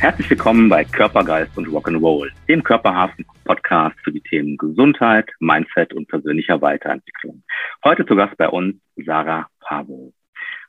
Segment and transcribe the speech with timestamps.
[0.00, 6.58] Herzlich willkommen bei Körpergeist und Rock'n'Roll, dem Körperhafen-Podcast für die Themen Gesundheit, Mindset und persönlicher
[6.62, 7.42] Weiterentwicklung.
[7.84, 10.14] Heute zu Gast bei uns Sarah Pavo.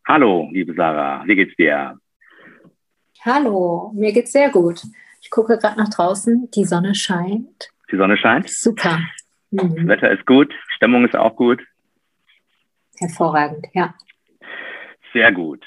[0.06, 1.98] Hallo, liebe Sarah, wie geht's dir?
[3.24, 4.84] Hallo, mir geht's sehr gut.
[5.22, 7.70] Ich gucke gerade nach draußen, die Sonne scheint.
[7.90, 8.50] Die Sonne scheint?
[8.50, 9.00] Super.
[9.52, 9.76] Mhm.
[9.78, 11.64] Das Wetter ist gut, Stimmung ist auch gut.
[13.00, 13.96] Hervorragend, ja.
[15.14, 15.66] Sehr gut.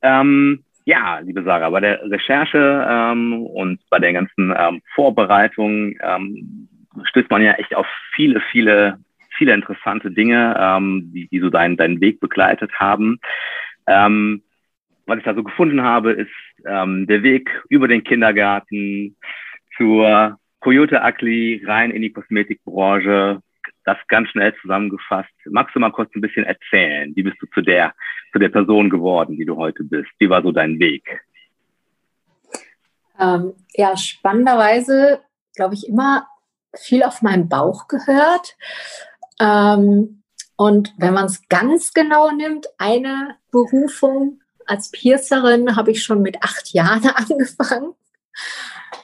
[0.00, 6.68] Ähm, ja, liebe Sarah, bei der Recherche ähm, und bei der ganzen ähm, Vorbereitung ähm,
[7.04, 8.98] stößt man ja echt auf viele, viele,
[9.36, 13.20] viele interessante Dinge, ähm, die, die so deinen, deinen Weg begleitet haben.
[13.86, 14.42] Ähm,
[15.06, 16.30] was ich da so gefunden habe, ist
[16.66, 19.16] ähm, der Weg über den Kindergarten
[19.76, 23.40] zur Coyote Ugly rein in die Kosmetikbranche,
[23.94, 25.30] das ganz schnell zusammengefasst.
[25.46, 27.14] Magst du mal kurz ein bisschen erzählen?
[27.14, 27.94] Wie bist du zu der,
[28.32, 30.10] zu der Person geworden, die du heute bist?
[30.18, 31.20] Wie war so dein Weg?
[33.18, 35.20] Ähm, ja, spannenderweise,
[35.54, 36.26] glaube ich, immer
[36.74, 38.56] viel auf meinen Bauch gehört.
[39.40, 40.22] Ähm,
[40.56, 46.42] und wenn man es ganz genau nimmt, eine Berufung als Piercerin habe ich schon mit
[46.42, 47.94] acht Jahren angefangen,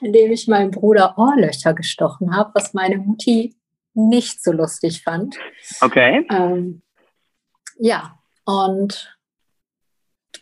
[0.01, 3.57] indem ich meinem Bruder Ohrlöcher gestochen habe, was meine Mutti
[3.97, 5.37] nicht so lustig fand.
[5.81, 6.27] Okay.
[6.31, 6.83] Ähm,
[7.79, 9.17] ja, und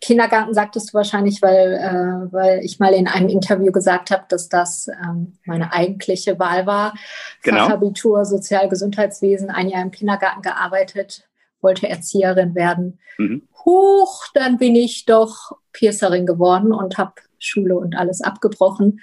[0.01, 4.49] Kindergarten sagtest du wahrscheinlich, weil, äh, weil ich mal in einem Interview gesagt habe, dass
[4.49, 6.95] das ähm, meine eigentliche Wahl war.
[7.43, 7.65] Genau.
[7.65, 11.29] Fachabitur Sozialgesundheitswesen, ein Jahr im Kindergarten gearbeitet,
[11.61, 12.99] wollte Erzieherin werden.
[13.19, 13.49] Mhm.
[13.65, 19.01] Huch, dann bin ich doch Piercerin geworden und habe Schule und alles abgebrochen.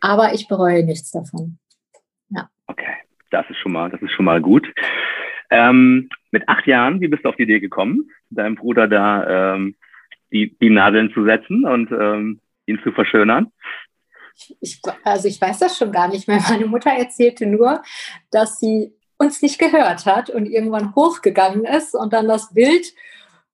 [0.00, 1.58] Aber ich bereue nichts davon.
[2.28, 2.50] Ja.
[2.66, 2.96] Okay.
[3.34, 4.66] Das ist schon mal, das ist schon mal gut.
[5.50, 9.76] Ähm, mit acht Jahren, wie bist du auf die Idee gekommen, deinem Bruder da ähm,
[10.32, 13.52] die, die Nadeln zu setzen und ähm, ihn zu verschönern?
[14.60, 16.40] Ich, also ich weiß das schon gar nicht mehr.
[16.48, 17.82] Meine Mutter erzählte nur,
[18.30, 22.86] dass sie uns nicht gehört hat und irgendwann hochgegangen ist und dann das Bild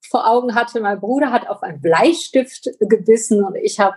[0.08, 0.80] vor Augen hatte.
[0.80, 3.96] Mein Bruder hat auf einen Bleistift gebissen und ich habe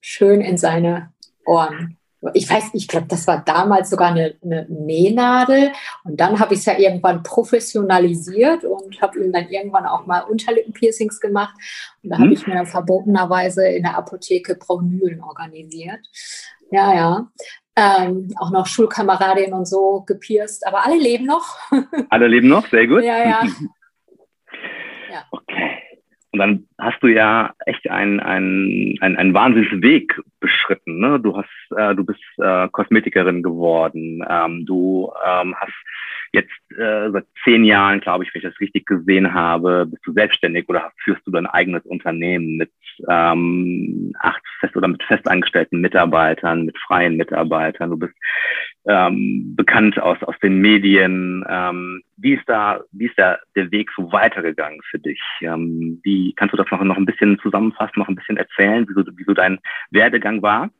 [0.00, 1.12] schön in seine
[1.44, 1.98] Ohren
[2.34, 5.72] ich weiß, ich glaube, das war damals sogar eine, eine Nähnadel.
[6.04, 10.20] Und dann habe ich es ja irgendwann professionalisiert und habe ihm dann irgendwann auch mal
[10.20, 11.54] Unterlippenpiercings gemacht.
[12.02, 12.24] Und da hm.
[12.24, 16.00] habe ich mir verbotenerweise in der Apotheke Braunmühlen organisiert.
[16.70, 17.30] Ja, ja.
[17.76, 21.56] Ähm, auch noch Schulkameradinnen und so gepierst, aber alle leben noch.
[22.10, 23.04] alle leben noch, sehr gut.
[23.04, 23.24] Ja.
[23.24, 23.42] ja.
[26.30, 31.00] Und dann hast du ja echt einen, einen, einen, einen Wahnsinnsweg beschritten.
[31.00, 31.18] Ne?
[31.18, 34.22] Du hast, äh, du bist äh, Kosmetikerin geworden.
[34.28, 35.72] Ähm, du ähm, hast
[36.32, 40.12] jetzt äh, seit zehn Jahren, glaube ich, wenn ich das richtig gesehen habe, bist du
[40.12, 42.70] selbstständig oder führst du dein eigenes Unternehmen mit
[43.08, 47.90] ähm, acht fest oder mit festangestellten Mitarbeitern, mit freien Mitarbeitern.
[47.90, 48.14] Du bist
[48.86, 51.44] ähm, bekannt aus, aus den Medien.
[51.48, 55.20] Ähm, wie ist da, wie ist da der Weg so weitergegangen für dich?
[55.40, 58.94] Ähm, wie kannst du das noch, noch ein bisschen zusammenfassen, noch ein bisschen erzählen, wie
[58.94, 59.58] so, wie so dein
[59.90, 60.70] Werdegang war?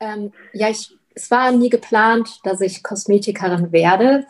[0.00, 4.26] Ähm, ja, ich, es war nie geplant, dass ich Kosmetikerin werde.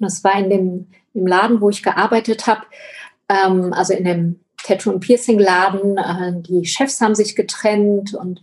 [0.00, 2.62] Das war in dem im Laden, wo ich gearbeitet habe,
[3.28, 5.96] ähm, also in dem Tattoo- und Piercing-Laden.
[5.96, 8.42] Äh, die Chefs haben sich getrennt und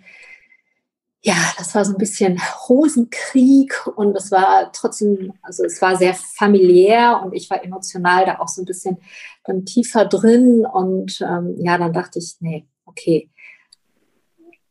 [1.23, 6.15] ja, das war so ein bisschen Hosenkrieg und es war trotzdem, also es war sehr
[6.15, 8.97] familiär und ich war emotional da auch so ein bisschen
[9.43, 13.29] dann tiefer drin und ähm, ja, dann dachte ich, nee, okay,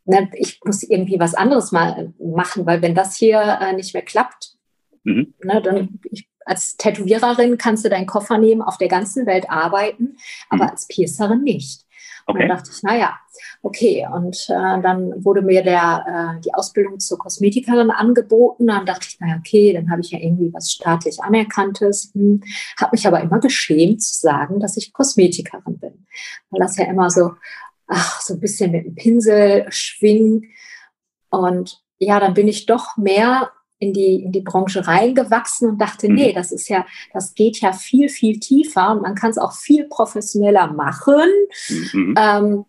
[0.04, 4.04] ne, ich muss irgendwie was anderes mal machen, weil wenn das hier äh, nicht mehr
[4.04, 4.56] klappt,
[5.04, 5.34] mhm.
[5.42, 10.16] ne, dann ich, als Tätowiererin kannst du deinen Koffer nehmen, auf der ganzen Welt arbeiten,
[10.48, 10.70] aber mhm.
[10.70, 11.84] als Piercerin nicht.
[12.26, 12.42] Okay.
[12.42, 13.18] Und dann dachte ich, naja,
[13.62, 14.06] okay.
[14.12, 18.66] Und äh, dann wurde mir der, äh, die Ausbildung zur Kosmetikerin angeboten.
[18.66, 22.10] Dann dachte ich, naja, okay, dann habe ich ja irgendwie was staatlich Anerkanntes.
[22.14, 22.42] Hm.
[22.78, 26.06] Habe mich aber immer geschämt zu sagen, dass ich Kosmetikerin bin.
[26.50, 27.32] Weil das ja immer so,
[27.90, 30.46] ach, so ein bisschen mit dem Pinsel schwingt.
[31.28, 36.08] Und ja, dann bin ich doch mehr in die, in die Branche reingewachsen und dachte,
[36.08, 36.14] mhm.
[36.14, 39.52] nee, das ist ja, das geht ja viel, viel tiefer und man kann es auch
[39.52, 41.28] viel professioneller machen.
[41.68, 42.14] Mhm.
[42.18, 42.64] Ähm,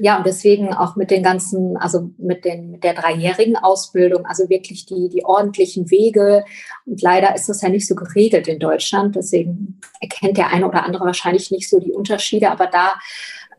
[0.00, 4.48] ja, und deswegen auch mit den ganzen, also mit, den, mit der dreijährigen Ausbildung, also
[4.48, 6.44] wirklich die, die ordentlichen Wege.
[6.86, 9.16] Und leider ist das ja nicht so geregelt in Deutschland.
[9.16, 12.50] Deswegen erkennt der eine oder andere wahrscheinlich nicht so die Unterschiede.
[12.52, 12.92] Aber da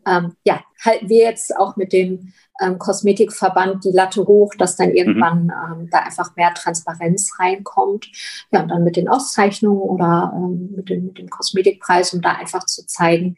[0.06, 4.92] ähm, ja, halten wir jetzt auch mit dem ähm, Kosmetikverband die Latte hoch, dass dann
[4.92, 5.82] irgendwann mhm.
[5.82, 8.08] ähm, da einfach mehr Transparenz reinkommt.
[8.52, 12.34] Ja, und dann mit den Auszeichnungen oder ähm, mit, dem, mit dem Kosmetikpreis, um da
[12.34, 13.38] einfach zu zeigen,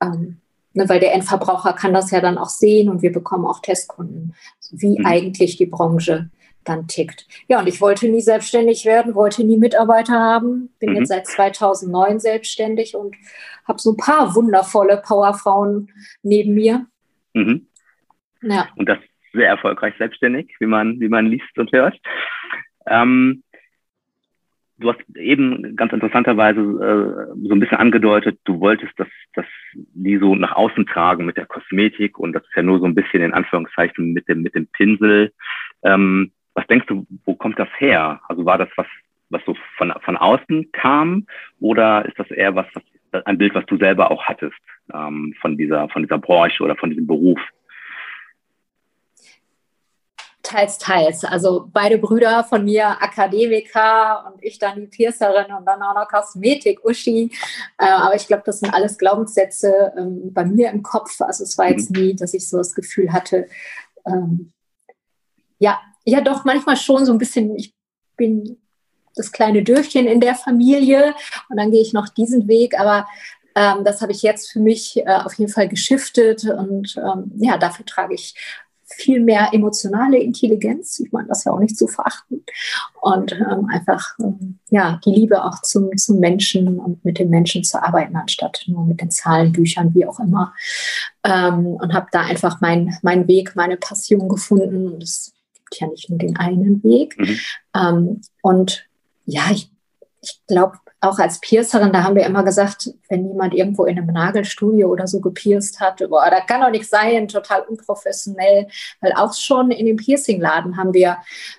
[0.00, 0.40] ähm,
[0.72, 4.34] ne, weil der Endverbraucher kann das ja dann auch sehen und wir bekommen auch Testkunden,
[4.70, 5.06] wie mhm.
[5.06, 6.30] eigentlich die Branche
[6.70, 7.26] dann tickt.
[7.48, 10.96] Ja, und ich wollte nie selbstständig werden, wollte nie Mitarbeiter haben, bin mhm.
[10.96, 13.16] jetzt seit 2009 selbstständig und
[13.66, 15.90] habe so ein paar wundervolle Powerfrauen
[16.22, 16.86] neben mir.
[17.34, 17.66] Mhm.
[18.42, 18.68] Ja.
[18.76, 18.98] Und das
[19.32, 21.98] sehr erfolgreich selbstständig, wie man, wie man liest und hört.
[22.86, 23.42] Ähm,
[24.78, 29.44] du hast eben ganz interessanterweise äh, so ein bisschen angedeutet, du wolltest das, das
[29.94, 32.94] nie so nach außen tragen mit der Kosmetik und das ist ja nur so ein
[32.94, 35.32] bisschen in Anführungszeichen mit dem, mit dem Pinsel.
[35.82, 38.20] Ähm, was denkst du, wo kommt das her?
[38.28, 38.86] Also war das was,
[39.28, 41.26] was so von, von außen kam
[41.60, 42.82] oder ist das eher was, was
[43.24, 44.56] ein Bild, was du selber auch hattest
[44.92, 47.40] ähm, von dieser, von dieser Branche oder von diesem Beruf?
[50.42, 51.24] Teils, teils.
[51.24, 56.08] Also beide Brüder von mir Akademiker und ich dann die Piercerin und dann auch noch
[56.08, 57.30] Kosmetik, Uschi.
[57.78, 61.20] Äh, aber ich glaube, das sind alles Glaubenssätze ähm, bei mir im Kopf.
[61.20, 62.02] Also es war jetzt mhm.
[62.02, 63.46] nie, dass ich so das Gefühl hatte,
[64.06, 64.52] ähm,
[65.58, 67.74] ja, ja doch manchmal schon so ein bisschen, ich
[68.16, 68.58] bin
[69.16, 71.14] das kleine Dürfchen in der Familie
[71.48, 73.06] und dann gehe ich noch diesen Weg, aber
[73.54, 77.58] ähm, das habe ich jetzt für mich äh, auf jeden Fall geschiftet und ähm, ja,
[77.58, 78.34] dafür trage ich
[78.92, 80.98] viel mehr emotionale Intelligenz.
[81.00, 82.44] Ich meine, das ja auch nicht zu verachten.
[83.00, 87.64] Und ähm, einfach, ähm, ja, die Liebe auch zum, zum Menschen und mit den Menschen
[87.64, 90.54] zu arbeiten, anstatt nur mit den Zahlenbüchern, wie auch immer.
[91.24, 94.88] Ähm, und habe da einfach meinen mein Weg, meine Passion gefunden.
[94.88, 95.32] Und es
[95.70, 97.18] gibt ja nicht nur den einen Weg.
[97.18, 97.40] Mhm.
[97.74, 98.86] Ähm, und
[99.24, 99.70] ja, ich,
[100.22, 104.08] ich glaube, auch als Piercerin, da haben wir immer gesagt, wenn jemand irgendwo in einem
[104.08, 108.68] Nagelstudio oder so gepierst hat, boah, da kann doch nichts sein, total unprofessionell,
[109.00, 111.16] weil auch schon in dem Piercingladen haben wir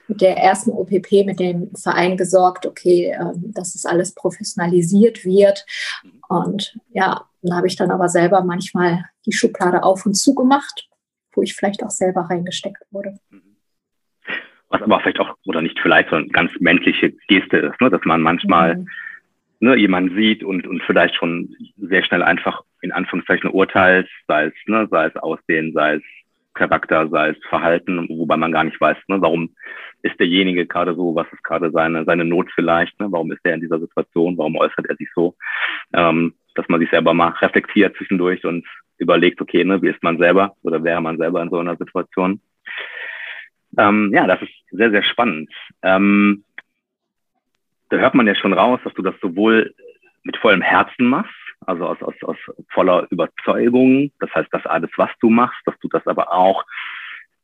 [0.07, 5.65] mit der ersten OPP mit dem Verein gesorgt, okay, ähm, dass es alles professionalisiert wird.
[6.29, 10.87] Und ja, da habe ich dann aber selber manchmal die Schublade auf und zu gemacht,
[11.33, 13.17] wo ich vielleicht auch selber reingesteckt wurde.
[14.71, 17.89] Was aber vielleicht auch, oder nicht vielleicht, so eine ganz menschliche Geste ist, ne?
[17.89, 18.87] dass man manchmal mhm.
[19.59, 24.53] ne, jemanden sieht und, und vielleicht schon sehr schnell einfach in Anführungszeichen urteilt, sei es,
[24.67, 26.03] ne, sei es Aussehen, sei es
[26.53, 29.53] Charakter, sei es Verhalten, wobei man gar nicht weiß, ne, warum
[30.03, 33.55] ist derjenige gerade so, was ist gerade seine, seine Not vielleicht, ne, warum ist er
[33.55, 35.35] in dieser Situation, warum äußert er sich so,
[35.93, 38.65] ähm, dass man sich selber mal reflektiert zwischendurch und
[38.97, 42.39] überlegt, okay, ne, wie ist man selber oder wäre man selber in so einer Situation.
[43.77, 45.49] Ähm, ja, das ist sehr, sehr spannend.
[45.81, 46.43] Ähm,
[47.89, 49.73] da hört man ja schon raus, dass du das sowohl
[50.23, 51.33] mit vollem Herzen machst,
[51.65, 52.37] also aus, aus, aus
[52.69, 54.11] voller Überzeugung.
[54.19, 56.63] Das heißt, dass alles, was du machst, dass du das aber auch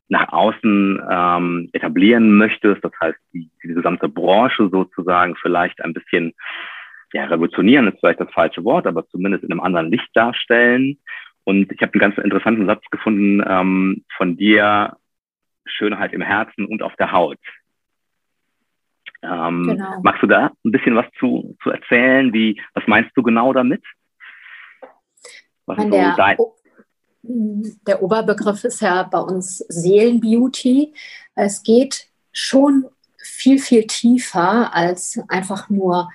[0.09, 2.83] nach außen ähm, etablieren möchtest.
[2.83, 6.33] Das heißt, die, die gesamte Branche sozusagen vielleicht ein bisschen
[7.13, 10.97] ja, revolutionieren ist vielleicht das falsche Wort, aber zumindest in einem anderen Licht darstellen.
[11.43, 14.97] Und ich habe einen ganz interessanten Satz gefunden ähm, von dir,
[15.69, 17.39] Schönheit im Herzen und auf der Haut.
[19.21, 19.99] Ähm, genau.
[20.03, 22.31] Magst du da ein bisschen was zu, zu erzählen?
[22.33, 23.83] Wie, was meinst du genau damit?
[25.65, 26.37] Was so der,
[27.23, 30.93] der Oberbegriff ist ja bei uns Seelenbeauty.
[31.35, 32.85] Es geht schon
[33.17, 36.09] viel, viel tiefer als einfach nur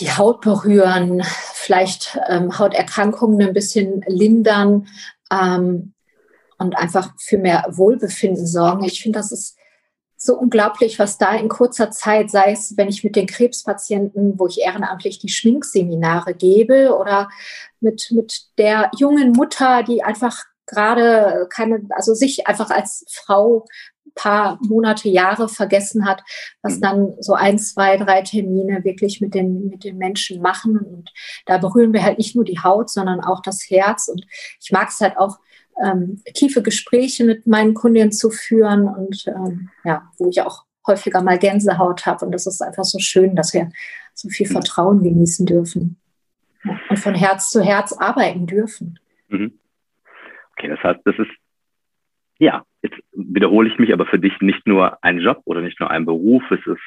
[0.00, 4.88] die Haut berühren, vielleicht ähm, Hauterkrankungen ein bisschen lindern
[5.30, 5.93] ähm,
[6.58, 8.84] und einfach für mehr Wohlbefinden sorgen.
[8.84, 9.56] Ich finde, das ist
[10.16, 14.46] so unglaublich, was da in kurzer Zeit, sei es, wenn ich mit den Krebspatienten, wo
[14.46, 17.28] ich ehrenamtlich die Schminkseminare gebe oder
[17.80, 23.66] mit, mit der jungen Mutter, die einfach gerade keine, also sich einfach als Frau
[24.14, 26.22] paar Monate, Jahre vergessen hat,
[26.62, 26.80] was mhm.
[26.80, 30.78] dann so ein, zwei, drei Termine wirklich mit den, mit den Menschen machen.
[30.78, 31.10] Und
[31.46, 34.08] da berühren wir halt nicht nur die Haut, sondern auch das Herz.
[34.08, 34.24] Und
[34.60, 35.38] ich mag es halt auch,
[35.82, 41.22] ähm, tiefe Gespräche mit meinen Kundinnen zu führen und ähm, ja, wo ich auch häufiger
[41.22, 42.26] mal Gänsehaut habe.
[42.26, 43.70] Und das ist einfach so schön, dass wir
[44.14, 44.52] so viel mhm.
[44.52, 45.96] Vertrauen genießen dürfen
[46.64, 48.98] ja, und von Herz zu Herz arbeiten dürfen.
[49.28, 49.58] Mhm.
[50.52, 51.30] Okay, das heißt, das ist,
[52.38, 55.90] ja, jetzt wiederhole ich mich, aber für dich nicht nur ein Job oder nicht nur
[55.90, 56.82] ein Beruf, es ist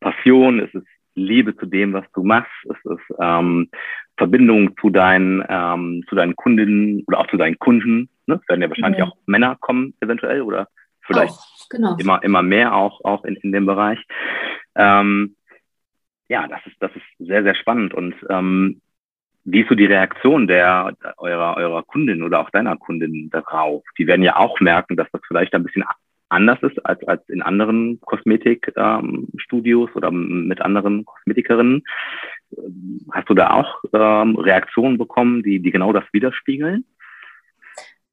[0.00, 2.52] Passion, es ist Liebe zu dem, was du machst.
[2.64, 3.68] Es ist ähm,
[4.16, 8.08] Verbindung zu deinen, ähm, zu deinen Kundinnen oder auch zu deinen Kunden.
[8.26, 8.40] Ne?
[8.40, 9.06] Es werden ja wahrscheinlich ja.
[9.06, 10.68] auch Männer kommen, eventuell, oder
[11.00, 11.96] vielleicht auch, genau.
[11.98, 13.98] immer, immer mehr auch, auch in, in dem Bereich.
[14.74, 15.36] Ähm,
[16.28, 17.94] ja, das ist, das ist sehr, sehr spannend.
[17.94, 18.80] Und ähm,
[19.44, 23.84] wie ist so die Reaktion der eurer, eurer Kundin oder auch deiner Kundin darauf?
[23.96, 25.84] Die werden ja auch merken, dass das vielleicht ein bisschen
[26.28, 31.84] anders ist als, als in anderen Kosmetikstudios ähm, oder mit anderen Kosmetikerinnen.
[33.12, 36.84] Hast du da auch ähm, Reaktionen bekommen, die, die genau das widerspiegeln?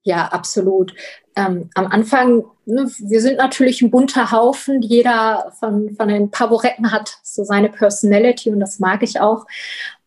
[0.06, 0.94] Ja, absolut.
[1.36, 4.82] Ähm, am Anfang, ne, wir sind natürlich ein bunter Haufen.
[4.82, 9.46] Jeder von, von den Pavoretten hat so seine Personality und das mag ich auch.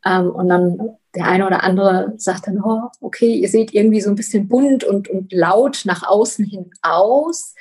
[0.04, 4.10] Ähm, und dann der eine oder andere sagt dann, oh, okay, ihr seht irgendwie so
[4.10, 7.54] ein bisschen bunt und, und laut nach außen hin aus.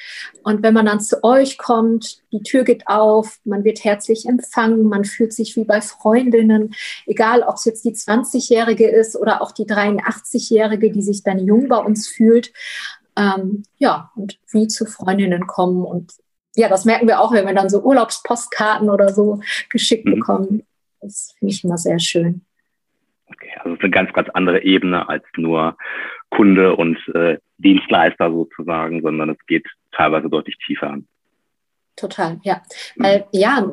[0.44, 4.84] Und wenn man dann zu euch kommt, die Tür geht auf, man wird herzlich empfangen,
[4.84, 9.52] man fühlt sich wie bei Freundinnen, egal ob es jetzt die 20-Jährige ist oder auch
[9.52, 12.52] die 83-Jährige, die sich dann jung bei uns fühlt.
[13.18, 15.86] Ähm, ja, und wie zu Freundinnen kommen.
[15.86, 16.12] Und
[16.56, 20.16] ja, das merken wir auch, wenn wir dann so Urlaubspostkarten oder so geschickt mhm.
[20.16, 20.64] bekommen.
[21.00, 22.46] Das finde ich immer sehr schön.
[23.28, 25.78] Okay, also es ist eine ganz, ganz andere Ebene als nur
[26.30, 31.08] Kunde und äh, Dienstleister sozusagen, sondern es geht teilweise deutlich tiefer an.
[31.96, 32.62] Total, ja.
[32.96, 33.04] Mhm.
[33.04, 33.72] Weil, ja,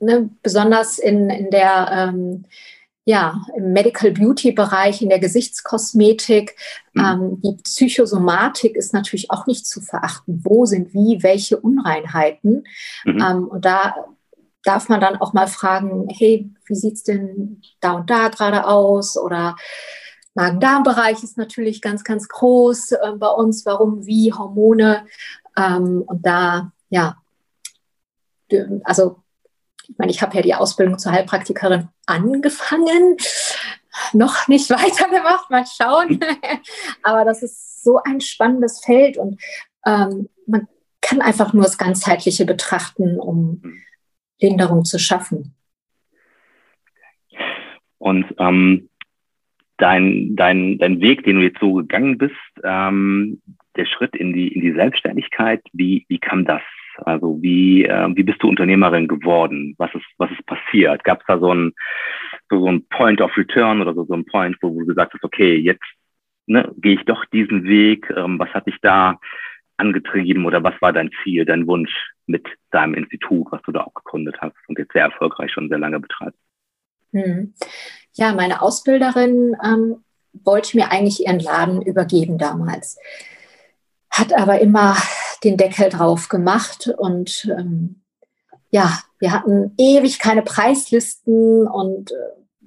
[0.00, 2.44] ne, besonders in, in der ähm,
[3.08, 6.54] ja, im Medical Beauty Bereich, in der Gesichtskosmetik.
[6.92, 7.02] Mhm.
[7.02, 10.42] Ähm, die Psychosomatik ist natürlich auch nicht zu verachten.
[10.44, 12.64] Wo sind wie welche Unreinheiten?
[13.06, 13.18] Mhm.
[13.18, 13.94] Ähm, und da
[14.64, 18.66] darf man dann auch mal fragen, hey, wie sieht es denn da und da gerade
[18.66, 19.16] aus?
[19.16, 19.56] Oder
[20.34, 23.64] Magen-Darm-Bereich ist natürlich ganz, ganz groß äh, bei uns.
[23.66, 25.06] Warum, wie, Hormone?
[25.56, 27.16] Ähm, und da, ja,
[28.84, 29.22] also
[29.88, 33.16] ich meine, ich habe ja die Ausbildung zur Heilpraktikerin angefangen,
[34.12, 36.20] noch nicht weitergemacht, mal schauen.
[37.02, 39.40] Aber das ist so ein spannendes Feld und
[39.86, 40.68] ähm, man
[41.00, 43.62] kann einfach nur das Ganzheitliche betrachten, um
[44.40, 45.54] Linderung zu schaffen.
[47.98, 48.88] Und ähm,
[49.78, 53.40] dein, dein, dein Weg, den du jetzt so gegangen bist, ähm,
[53.76, 56.62] der Schritt in die, in die Selbstständigkeit, wie, wie kam das?
[57.04, 59.74] Also wie, äh, wie bist du Unternehmerin geworden?
[59.78, 61.04] Was ist, was ist passiert?
[61.04, 61.72] Gab es da so ein,
[62.50, 65.22] so, so ein Point of Return oder so, so ein Point, wo du gesagt hast,
[65.22, 65.84] okay, jetzt
[66.46, 68.12] ne, gehe ich doch diesen Weg.
[68.16, 69.18] Ähm, was hat dich da
[69.78, 71.92] angetrieben oder was war dein Ziel, dein Wunsch
[72.26, 75.78] mit deinem Institut, was du da auch gegründet hast und jetzt sehr erfolgreich schon sehr
[75.78, 76.38] lange betreibst?
[77.12, 77.54] Hm.
[78.12, 82.98] Ja, meine Ausbilderin ähm, wollte mir eigentlich ihren Laden übergeben damals,
[84.10, 84.96] hat aber immer
[85.44, 88.02] den Deckel drauf gemacht und ähm,
[88.70, 92.14] ja, wir hatten ewig keine Preislisten und äh,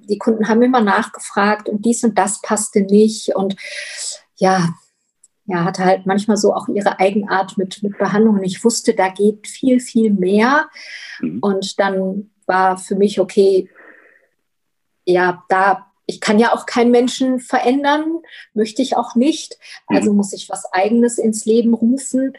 [0.08, 3.56] die Kunden haben immer nachgefragt und dies und das passte nicht und
[4.36, 4.74] ja,
[5.52, 8.42] ja, hatte halt manchmal so auch ihre Eigenart mit, mit Behandlungen.
[8.42, 10.70] Ich wusste, da geht viel, viel mehr.
[11.20, 11.40] Mhm.
[11.40, 13.68] Und dann war für mich okay,
[15.04, 18.20] ja, da, ich kann ja auch keinen Menschen verändern,
[18.54, 19.58] möchte ich auch nicht.
[19.88, 20.16] Also mhm.
[20.16, 22.32] muss ich was Eigenes ins Leben rufen,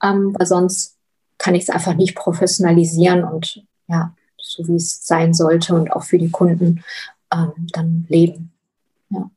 [0.00, 0.96] ähm, weil sonst
[1.38, 6.04] kann ich es einfach nicht professionalisieren und ja, so wie es sein sollte und auch
[6.04, 6.84] für die Kunden
[7.34, 8.52] ähm, dann leben.
[9.08, 9.28] Ja.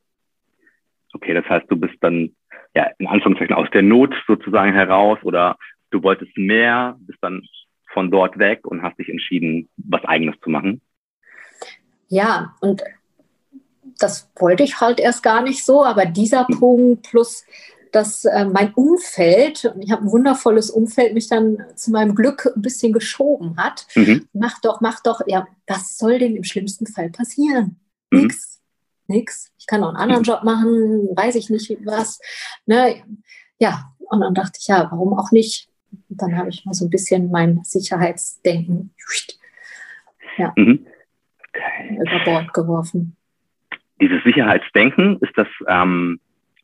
[1.13, 2.35] Okay, das heißt, du bist dann
[2.75, 5.57] ja, in Anführungszeichen aus der Not sozusagen heraus oder
[5.91, 7.43] du wolltest mehr, bist dann
[7.91, 10.81] von dort weg und hast dich entschieden, was eigenes zu machen?
[12.07, 12.83] Ja, und
[13.99, 16.59] das wollte ich halt erst gar nicht so, aber dieser mhm.
[16.59, 17.45] Punkt plus
[17.91, 22.51] dass äh, mein Umfeld, und ich habe ein wundervolles Umfeld, mich dann zu meinem Glück
[22.55, 23.85] ein bisschen geschoben hat.
[23.95, 24.27] Mhm.
[24.33, 27.79] Mach doch, mach doch, ja, was soll denn im schlimmsten Fall passieren?
[28.09, 28.23] Mhm.
[28.23, 28.62] Nix
[29.07, 29.51] nix.
[29.57, 32.19] Ich kann auch einen anderen Job machen, weiß ich nicht was.
[32.65, 33.03] Ne?
[33.59, 35.69] Ja, und dann dachte ich, ja, warum auch nicht?
[36.09, 38.93] Und dann habe ich mal so ein bisschen mein Sicherheitsdenken
[40.37, 40.85] ja, mhm.
[41.49, 41.99] okay.
[42.01, 43.15] über Bord geworfen.
[44.01, 46.19] Dieses Sicherheitsdenken, ist das, ähm,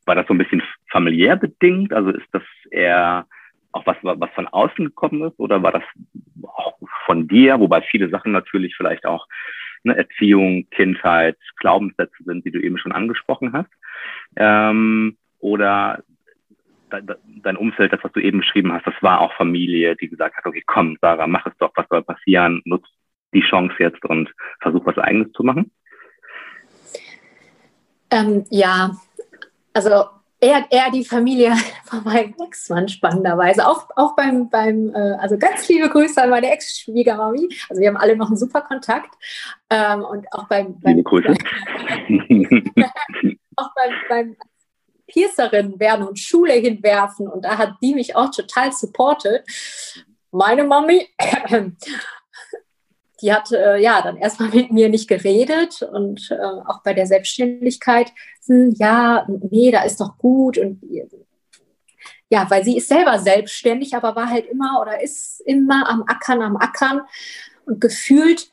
[0.06, 1.94] war das so ein bisschen familiär bedingt?
[1.94, 3.26] Also ist das eher
[3.72, 5.84] auch was, was von außen gekommen ist oder war das
[6.44, 9.28] auch von dir, wobei viele Sachen natürlich vielleicht auch
[9.84, 13.70] ne, Erziehung, Kindheit, Glaubenssätze sind, die du eben schon angesprochen hast.
[14.36, 16.04] Ähm, oder
[16.90, 20.46] dein Umfeld, das, was du eben beschrieben hast, das war auch Familie, die gesagt hat,
[20.46, 22.86] okay, komm, Sarah, mach es doch, was soll passieren, nutz
[23.34, 25.72] die Chance jetzt und versuch was Eigenes zu machen?
[28.12, 28.96] Ähm, ja,
[29.74, 30.06] also
[30.40, 31.54] eher, eher die Familie
[31.86, 33.68] von meinem Ex-Mann spannenderweise.
[33.68, 37.50] Auch, auch beim, beim äh, also ganz liebe Grüße an meine Ex-Schwiegermami.
[37.70, 39.14] Also wir haben alle noch einen super Kontakt.
[39.70, 41.30] Ähm, und auch beim, beim Grüße.
[43.56, 44.38] auch beim, beim
[45.08, 47.28] Piercerin werden und Schule hinwerfen.
[47.28, 49.46] Und da hat die mich auch total supportet.
[50.32, 51.08] Meine Mami,
[53.22, 56.36] die hat äh, ja dann erstmal mit mir nicht geredet und äh,
[56.68, 58.12] auch bei der Selbstständigkeit,
[58.46, 60.82] hm, ja, nee, da ist doch gut und
[62.30, 66.42] ja, weil sie ist selber selbstständig, aber war halt immer oder ist immer am Ackern,
[66.42, 67.02] am Ackern
[67.66, 68.50] und gefühlt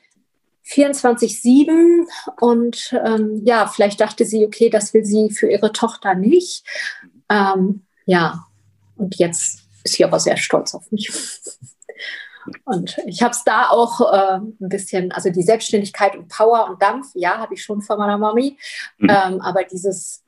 [0.65, 2.07] 24-7
[2.41, 6.65] und ähm, ja, vielleicht dachte sie, okay, das will sie für ihre Tochter nicht.
[7.29, 8.45] Ähm, ja,
[8.95, 11.09] und jetzt ist sie aber sehr stolz auf mich.
[12.65, 16.81] Und ich habe es da auch äh, ein bisschen, also die Selbstständigkeit und Power und
[16.81, 18.57] Dampf, ja, habe ich schon von meiner Mami.
[18.97, 19.09] Mhm.
[19.09, 20.23] Ähm, aber dieses,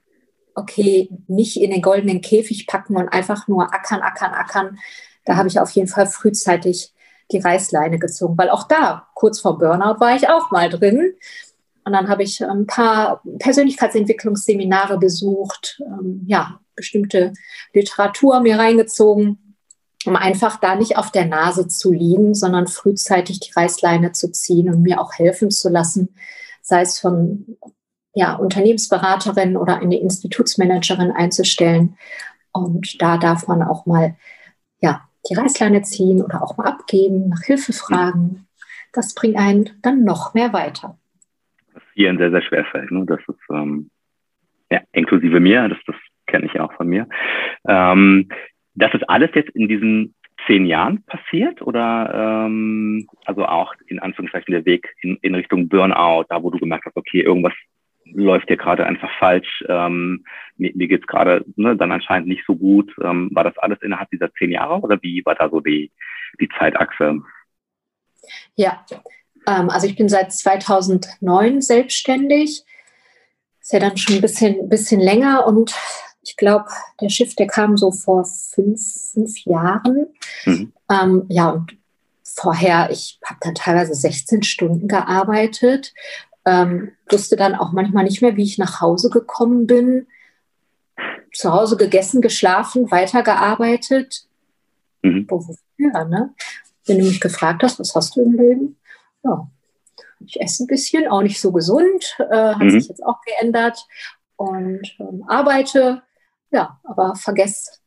[0.56, 4.80] okay, nicht in den goldenen Käfig packen und einfach nur ackern, ackern, ackern,
[5.26, 6.94] da habe ich auf jeden Fall frühzeitig
[7.32, 11.14] die Reißleine gezogen, weil auch da, kurz vor Burnout, war ich auch mal drin.
[11.86, 17.34] Und dann habe ich ein paar Persönlichkeitsentwicklungsseminare besucht, ähm, ja, bestimmte
[17.74, 19.49] Literatur mir reingezogen
[20.06, 24.74] um einfach da nicht auf der Nase zu liegen, sondern frühzeitig die Reißleine zu ziehen
[24.74, 26.16] und mir auch helfen zu lassen,
[26.62, 27.58] sei es von
[28.14, 31.98] ja, Unternehmensberaterin oder eine Institutsmanagerin einzustellen.
[32.52, 34.16] Und da darf man auch mal
[34.80, 38.48] ja, die Reißleine ziehen oder auch mal abgeben, nach Hilfe fragen.
[38.94, 40.98] Das bringt einen dann noch mehr weiter.
[41.74, 42.92] Was vielen sehr, sehr schwer fällt.
[42.92, 43.06] Ne?
[43.06, 43.92] Das ist, ähm,
[44.72, 47.08] ja, inklusive mir, das, das kenne ich auch von mir.
[47.68, 48.30] Ähm,
[48.80, 50.16] das ist alles jetzt in diesen
[50.48, 56.26] zehn Jahren passiert oder ähm, also auch in Anführungszeichen der Weg in, in Richtung Burnout,
[56.30, 57.54] da wo du gemerkt hast, okay, irgendwas
[58.06, 60.24] läuft hier gerade einfach falsch, ähm,
[60.58, 62.92] mir, mir geht es gerade ne, dann anscheinend nicht so gut.
[63.04, 65.92] Ähm, war das alles innerhalb dieser zehn Jahre oder wie war da so die,
[66.40, 67.22] die Zeitachse?
[68.56, 68.86] Ja,
[69.46, 72.64] ähm, also ich bin seit 2009 selbstständig.
[73.62, 75.76] Ist ja dann schon ein bisschen, bisschen länger und
[76.30, 76.66] ich glaube,
[77.02, 78.80] der Schiff, der kam so vor fünf,
[79.14, 80.08] fünf Jahren.
[80.46, 80.74] Mhm.
[80.90, 81.76] Ähm, ja, und
[82.24, 85.94] vorher, ich habe dann teilweise 16 Stunden gearbeitet,
[86.46, 90.06] ähm, wusste dann auch manchmal nicht mehr, wie ich nach Hause gekommen bin.
[91.34, 94.26] Zu Hause gegessen, geschlafen, weitergearbeitet.
[95.02, 95.26] Mhm.
[95.30, 96.34] Wofür, ne?
[96.86, 98.78] Wenn du mich gefragt hast, was hast du im Leben?
[99.24, 99.50] Ja,
[100.26, 102.70] ich esse ein bisschen, auch nicht so gesund, äh, hat mhm.
[102.70, 103.88] sich jetzt auch geändert
[104.36, 106.04] und ähm, arbeite
[106.52, 107.82] ja, aber vergesst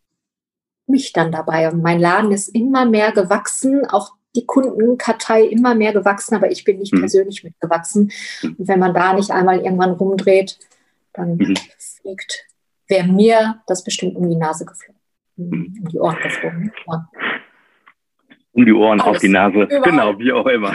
[0.86, 1.70] mich dann dabei.
[1.70, 6.64] Und mein Laden ist immer mehr gewachsen, auch die Kundenkartei immer mehr gewachsen, aber ich
[6.64, 7.00] bin nicht mhm.
[7.00, 8.10] persönlich mitgewachsen.
[8.42, 8.56] Mhm.
[8.58, 10.58] Und wenn man da nicht einmal irgendwann rumdreht,
[11.12, 11.54] dann mhm.
[11.78, 12.46] fliegt,
[12.88, 15.00] wäre mir das bestimmt um die Nase geflogen,
[15.36, 15.82] mhm.
[15.82, 16.72] um die Ohren geflogen.
[16.86, 17.08] Ja.
[18.52, 19.16] Um die Ohren, Alles.
[19.16, 19.82] auf die Nase, Überall.
[19.82, 20.70] genau, wie auch immer.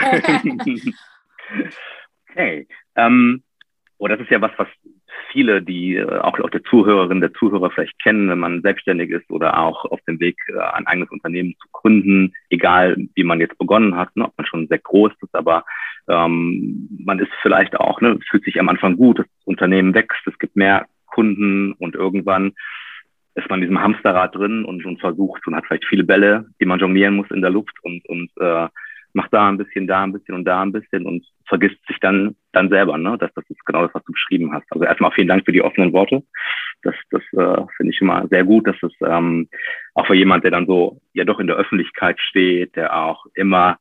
[2.30, 2.66] okay.
[2.96, 3.42] Ähm,
[3.98, 4.68] oh, das ist ja was, was
[5.38, 9.30] viele, die äh, auch, auch der Zuhörerin, der Zuhörer vielleicht kennen, wenn man selbstständig ist
[9.30, 13.56] oder auch auf dem Weg, äh, ein eigenes Unternehmen zu gründen, egal wie man jetzt
[13.56, 15.64] begonnen hat, ne, ob man schon sehr groß ist, aber
[16.08, 20.38] ähm, man ist vielleicht auch, ne, fühlt sich am Anfang gut, das Unternehmen wächst, es
[20.40, 22.52] gibt mehr Kunden und irgendwann
[23.36, 26.66] ist man in diesem Hamsterrad drin und, und versucht und hat vielleicht viele Bälle, die
[26.66, 28.66] man jonglieren muss in der Luft und, und äh,
[29.18, 32.36] macht da ein bisschen, da ein bisschen und da ein bisschen und vergisst sich dann,
[32.52, 33.16] dann selber, ne?
[33.18, 34.64] Das, das ist genau das, was du beschrieben hast.
[34.70, 36.22] Also erstmal vielen Dank für die offenen Worte.
[36.82, 39.48] Das, das äh, finde ich immer sehr gut, dass es ähm,
[39.94, 43.78] auch für jemand, der dann so ja doch in der Öffentlichkeit steht, der auch immer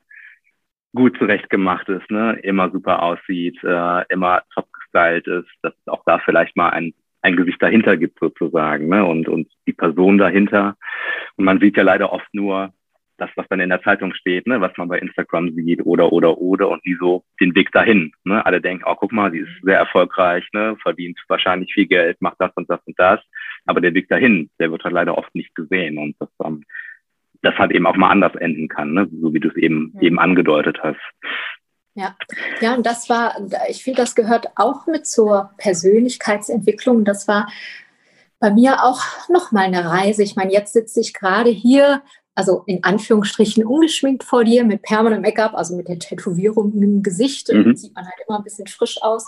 [0.95, 2.39] gut zurechtgemacht ist, ne?
[2.41, 6.95] immer super aussieht, äh, immer top gestylt ist, dass es auch da vielleicht mal ein,
[7.21, 9.05] ein Gesicht dahinter gibt sozusagen ne?
[9.05, 10.75] und, und die Person dahinter.
[11.35, 12.73] Und man sieht ja leider oft nur
[13.17, 16.37] das, was dann in der Zeitung steht, ne, was man bei Instagram sieht oder, oder,
[16.37, 18.11] oder und die so den Weg dahin.
[18.23, 18.45] Ne?
[18.45, 22.37] Alle denken, oh, guck mal, sie ist sehr erfolgreich, ne, verdient wahrscheinlich viel Geld, macht
[22.39, 23.19] das und das und das.
[23.65, 26.63] Aber der Weg dahin, der wird halt leider oft nicht gesehen und das, ähm,
[27.41, 29.07] das halt eben auch mal anders enden kann, ne?
[29.21, 30.01] so wie du es eben, ja.
[30.01, 30.99] eben angedeutet hast.
[31.95, 32.15] Ja,
[32.61, 33.35] ja, und das war,
[33.69, 37.05] ich finde, das gehört auch mit zur Persönlichkeitsentwicklung.
[37.05, 37.47] Das war
[38.39, 40.21] bei mir auch nochmal eine Reise.
[40.21, 42.03] Ich meine, jetzt sitze ich gerade hier
[42.37, 47.51] also in Anführungsstrichen ungeschminkt vor dir mit Permanent Make-up, also mit der Tätowierung im Gesicht.
[47.51, 47.75] Mhm.
[47.75, 49.27] Sieht man halt immer ein bisschen frisch aus.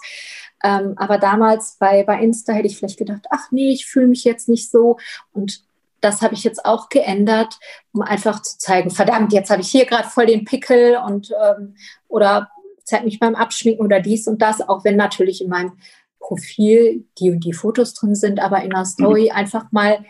[0.63, 4.25] Ähm, aber damals bei, bei Insta hätte ich vielleicht gedacht, ach nee, ich fühle mich
[4.25, 4.97] jetzt nicht so.
[5.33, 5.63] Und
[6.01, 7.57] das habe ich jetzt auch geändert,
[7.93, 11.77] um einfach zu zeigen, verdammt, jetzt habe ich hier gerade voll den Pickel und ähm,
[12.09, 12.51] oder
[12.83, 15.71] zeigt mich beim Abschminken oder dies und das, auch wenn natürlich in meinem
[16.19, 19.35] Profil die und die Fotos drin sind, aber in der Story mhm.
[19.35, 20.05] einfach mal,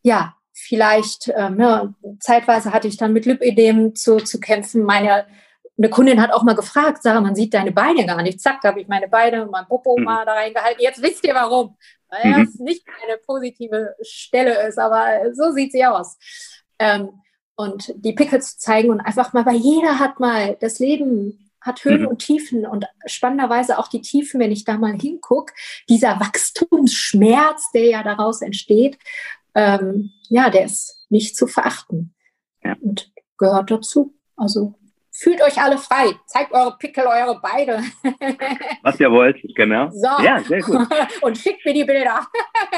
[0.00, 4.82] ja, vielleicht, ähm, ne, zeitweise hatte ich dann mit Lipödem zu, zu kämpfen.
[4.82, 5.26] Meine
[5.78, 8.40] eine Kundin hat auch mal gefragt, Sarah, man sieht deine Beine gar nicht.
[8.40, 10.04] Zack, da habe ich meine Beine und mein Popo mhm.
[10.04, 10.82] mal da reingehalten.
[10.82, 11.76] Jetzt wisst ihr warum.
[12.08, 12.44] Weil mhm.
[12.44, 16.18] das nicht eine positive Stelle ist, aber so sieht sie aus.
[16.78, 17.08] Ähm,
[17.56, 21.84] und die Pickel zu zeigen und einfach mal, weil jeder hat mal, das Leben hat
[21.84, 22.08] Höhen mhm.
[22.08, 25.54] und Tiefen und spannenderweise auch die Tiefen, wenn ich da mal hingucke,
[25.88, 28.98] dieser Wachstumsschmerz, der ja daraus entsteht,
[29.54, 32.14] ähm, ja, der ist nicht zu verachten
[32.62, 32.76] ja.
[32.80, 34.14] und gehört dazu.
[34.36, 34.74] Also
[35.12, 37.82] fühlt euch alle frei, zeigt eure Pickel, eure Beine.
[38.82, 39.90] Was ihr wollt, genau.
[39.90, 40.08] So.
[40.22, 40.88] Ja, sehr gut.
[41.22, 42.26] Und schickt mir die Bilder.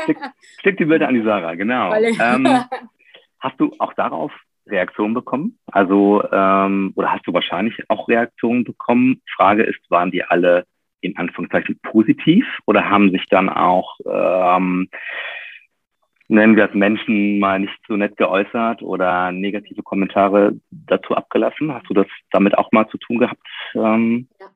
[0.04, 0.18] Schick,
[0.62, 1.94] schick die Bilder an die Sarah, genau.
[1.94, 2.64] Ähm,
[3.38, 4.32] hast du auch darauf
[4.66, 5.58] Reaktionen bekommen?
[5.66, 9.22] Also, ähm, oder hast du wahrscheinlich auch Reaktionen bekommen?
[9.36, 10.66] Frage ist, waren die alle
[11.00, 14.88] in Anführungszeichen positiv oder haben sich dann auch ähm,
[16.28, 21.72] nennen wir es Menschen mal nicht so nett geäußert oder negative Kommentare dazu abgelassen?
[21.72, 23.46] Hast du das damit auch mal zu tun gehabt?
[23.74, 24.28] Ähm?
[24.40, 24.46] Ja.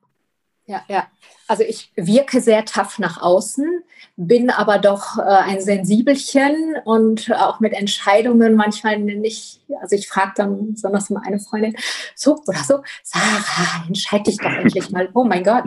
[0.69, 1.07] Ja, ja.
[1.47, 3.83] Also ich wirke sehr tough nach außen,
[4.17, 10.33] bin aber doch äh, ein Sensibelchen und auch mit Entscheidungen manchmal nicht, also ich frage
[10.37, 11.75] dann besonders mal eine Freundin,
[12.15, 15.65] so oder so, Sarah, entscheide dich doch endlich mal, oh mein Gott.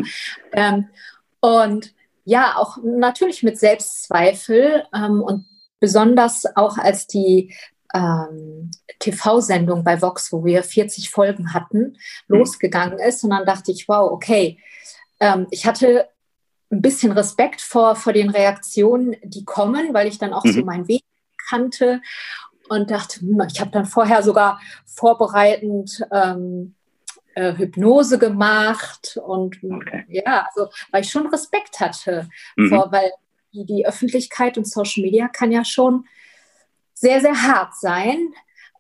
[0.53, 0.87] Ähm,
[1.39, 5.47] und ja, auch natürlich mit Selbstzweifel ähm, und
[5.81, 7.53] besonders auch als die
[7.93, 11.79] ähm, TV-Sendung bei Vox, wo wir 40 Folgen hatten,
[12.27, 12.37] mhm.
[12.37, 13.25] losgegangen ist.
[13.25, 14.59] Und dann dachte ich, wow, okay,
[15.19, 16.07] ähm, ich hatte
[16.71, 20.53] ein bisschen Respekt vor, vor den Reaktionen, die kommen, weil ich dann auch mhm.
[20.53, 21.03] so meinen Weg
[21.49, 22.01] kannte
[22.69, 26.75] und dachte, hm, ich habe dann vorher sogar vorbereitend ähm,
[27.35, 30.05] äh, Hypnose gemacht und okay.
[30.07, 32.69] ja, also weil ich schon Respekt hatte, mhm.
[32.69, 33.11] vor, weil
[33.53, 36.05] die, die Öffentlichkeit und Social Media kann ja schon
[36.93, 38.33] sehr, sehr hart sein.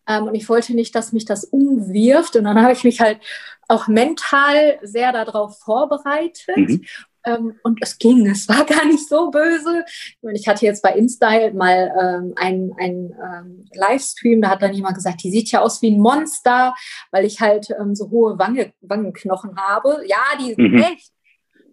[0.07, 2.35] Ähm, und ich wollte nicht, dass mich das umwirft.
[2.35, 3.19] Und dann habe ich mich halt
[3.67, 6.57] auch mental sehr darauf vorbereitet.
[6.57, 6.85] Mhm.
[7.23, 9.85] Ähm, und es ging, es war gar nicht so böse.
[10.33, 14.95] Ich hatte jetzt bei InStyle mal ähm, einen, einen ähm, Livestream, da hat dann jemand
[14.95, 16.73] gesagt, die sieht ja aus wie ein Monster,
[17.11, 20.03] weil ich halt ähm, so hohe Wange, Wangenknochen habe.
[20.07, 20.81] Ja, die sind mhm.
[20.81, 21.11] echt.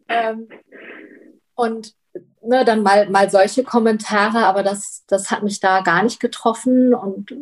[0.09, 0.49] Ähm,
[1.55, 1.95] und
[2.43, 6.95] ne, dann mal, mal solche Kommentare, aber das, das hat mich da gar nicht getroffen.
[6.95, 7.35] Und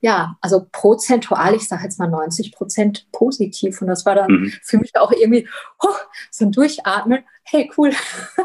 [0.00, 3.80] ja, also prozentual, ich sage jetzt mal 90 Prozent positiv.
[3.80, 4.52] Und das war dann mhm.
[4.62, 5.48] für mich auch irgendwie
[5.82, 5.94] oh,
[6.30, 7.24] so ein Durchatmen.
[7.44, 7.92] Hey, cool,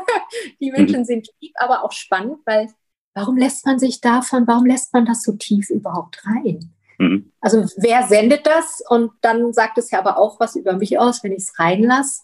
[0.60, 1.06] die Menschen mhm.
[1.06, 2.70] sind lieb, aber auch spannend, weil
[3.14, 6.72] warum lässt man sich davon, warum lässt man das so tief überhaupt rein?
[6.98, 7.32] Mhm.
[7.42, 8.82] Also wer sendet das?
[8.90, 12.22] Und dann sagt es ja aber auch was über mich aus, wenn ich es reinlasse.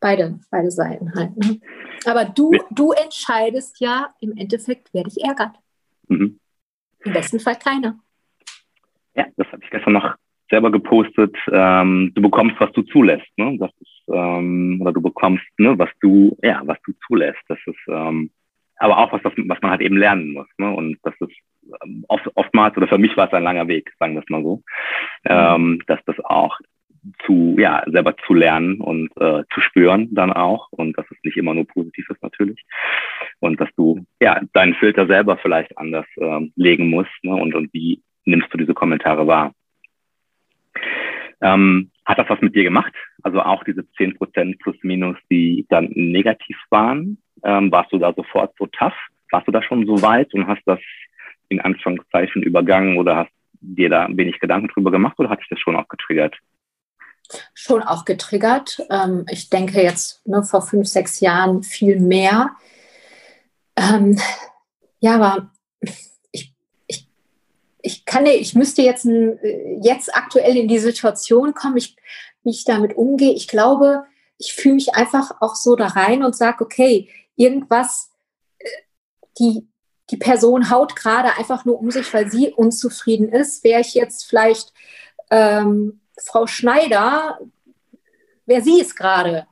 [0.00, 1.36] Beide, beide Seiten halt.
[1.36, 1.60] Ne?
[2.04, 5.56] Aber du, du entscheidest ja im Endeffekt, wer dich ärgert.
[6.08, 6.38] Mhm.
[7.04, 7.98] Im besten Fall keiner.
[9.14, 10.14] Ja, das habe ich gestern noch
[10.50, 11.36] selber gepostet.
[11.50, 13.26] Ähm, du bekommst, was du zulässt.
[13.36, 13.56] Ne?
[13.58, 17.42] Das ist, ähm, oder du bekommst, ne, was du, ja, was du zulässt.
[17.48, 18.30] Das ist ähm,
[18.78, 20.48] aber auch was, was, man halt eben lernen muss.
[20.58, 20.70] Ne?
[20.70, 21.32] Und das ist
[21.82, 24.42] ähm, oft, oftmals, oder für mich war es ein langer Weg, sagen wir es mal
[24.42, 24.56] so,
[25.24, 25.30] mhm.
[25.30, 26.58] ähm, dass das auch
[27.24, 31.36] zu, ja, selber zu lernen und äh, zu spüren dann auch und dass es nicht
[31.36, 32.64] immer nur positiv ist natürlich
[33.40, 37.34] und dass du, ja, deinen Filter selber vielleicht anders ähm, legen musst ne?
[37.34, 39.54] und, und wie nimmst du diese Kommentare wahr.
[41.40, 42.92] Ähm, hat das was mit dir gemacht?
[43.22, 47.18] Also auch diese zehn Prozent plus minus, die dann negativ waren?
[47.42, 48.94] Ähm, warst du da sofort so tough?
[49.30, 50.80] Warst du da schon so weit und hast das
[51.48, 55.60] in Anführungszeichen übergangen oder hast dir da wenig Gedanken drüber gemacht oder hat dich das
[55.60, 56.36] schon auch getriggert?
[57.54, 58.86] Schon auch getriggert.
[58.90, 62.50] Ähm, ich denke jetzt ne, vor fünf, sechs Jahren viel mehr.
[63.76, 64.20] Ähm,
[65.00, 65.50] ja, aber
[66.30, 66.54] ich,
[66.86, 67.08] ich,
[67.82, 69.06] ich kann ich müsste jetzt,
[69.82, 71.96] jetzt aktuell in die Situation kommen, ich,
[72.42, 73.34] wie ich damit umgehe.
[73.34, 74.04] Ich glaube,
[74.38, 78.10] ich fühle mich einfach auch so da rein und sage, okay, irgendwas,
[78.58, 78.68] äh,
[79.38, 79.68] die,
[80.10, 83.64] die Person haut gerade einfach nur um sich, weil sie unzufrieden ist.
[83.64, 84.72] Wäre ich jetzt vielleicht
[85.30, 87.38] ähm, Frau Schneider,
[88.46, 89.46] wer sie ist gerade.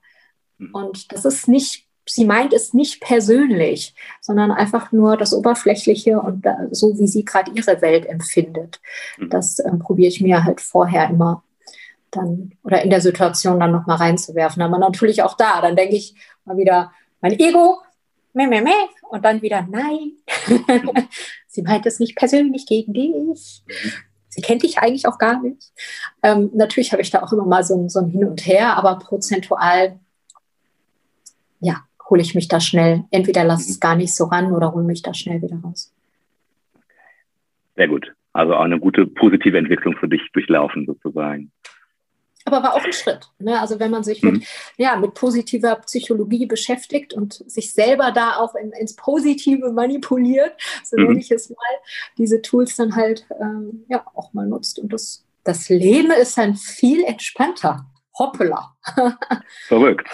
[0.59, 0.74] Mhm.
[0.74, 6.44] Und das ist nicht, sie meint es nicht persönlich, sondern einfach nur das Oberflächliche und
[6.44, 8.81] da, so, wie sie gerade ihre Welt empfindet.
[9.18, 9.31] Mhm.
[9.31, 11.42] Das ähm, probiere ich mir halt vorher immer
[12.11, 14.62] dann oder in der Situation dann nochmal reinzuwerfen.
[14.62, 17.81] Aber natürlich auch da, dann denke ich mal wieder, mein Ego,
[18.33, 18.70] meh, meh, meh,
[19.09, 20.12] und dann wieder, nein,
[21.48, 23.64] sie meint es nicht persönlich gegen dich.
[24.34, 25.72] Mhm sie kennt dich eigentlich auch gar nicht.
[26.22, 28.98] Ähm, natürlich habe ich da auch immer mal so, so ein Hin und Her, aber
[28.98, 29.98] prozentual,
[31.60, 33.04] ja, hole ich mich da schnell.
[33.10, 35.92] Entweder lasse es gar nicht so ran oder hole mich da schnell wieder raus.
[37.76, 38.12] Sehr gut.
[38.32, 41.52] Also auch eine gute positive Entwicklung für dich durchlaufen sozusagen.
[42.44, 43.30] Aber war auch ein Schritt.
[43.38, 43.59] Ne?
[43.59, 44.33] Also wenn man sich mhm.
[44.33, 50.52] mit, ja, mit positiver Psychologie beschäftigt und sich selber da auch in, ins Positive manipuliert,
[50.83, 51.04] so mhm.
[51.04, 51.57] nenne ich es mal,
[52.18, 54.78] diese Tools dann halt ähm, ja, auch mal nutzt.
[54.78, 57.87] Und das, das Leben ist dann viel entspannter.
[58.18, 58.74] Hoppala.
[59.68, 60.09] Verrückt.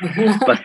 [0.00, 0.58] Was,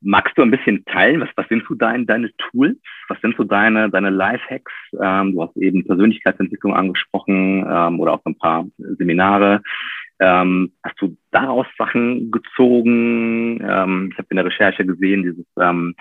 [0.00, 1.20] magst du ein bisschen teilen?
[1.20, 2.78] Was, was sind so dein, deine Tools?
[3.08, 4.72] Was sind so deine, deine Lifehacks?
[5.00, 9.62] Ähm, du hast eben Persönlichkeitsentwicklung angesprochen ähm, oder auch ein paar Seminare.
[10.20, 13.60] Ähm, hast du daraus Sachen gezogen?
[13.62, 15.94] Ähm, ich habe in der Recherche gesehen, dieses ähm,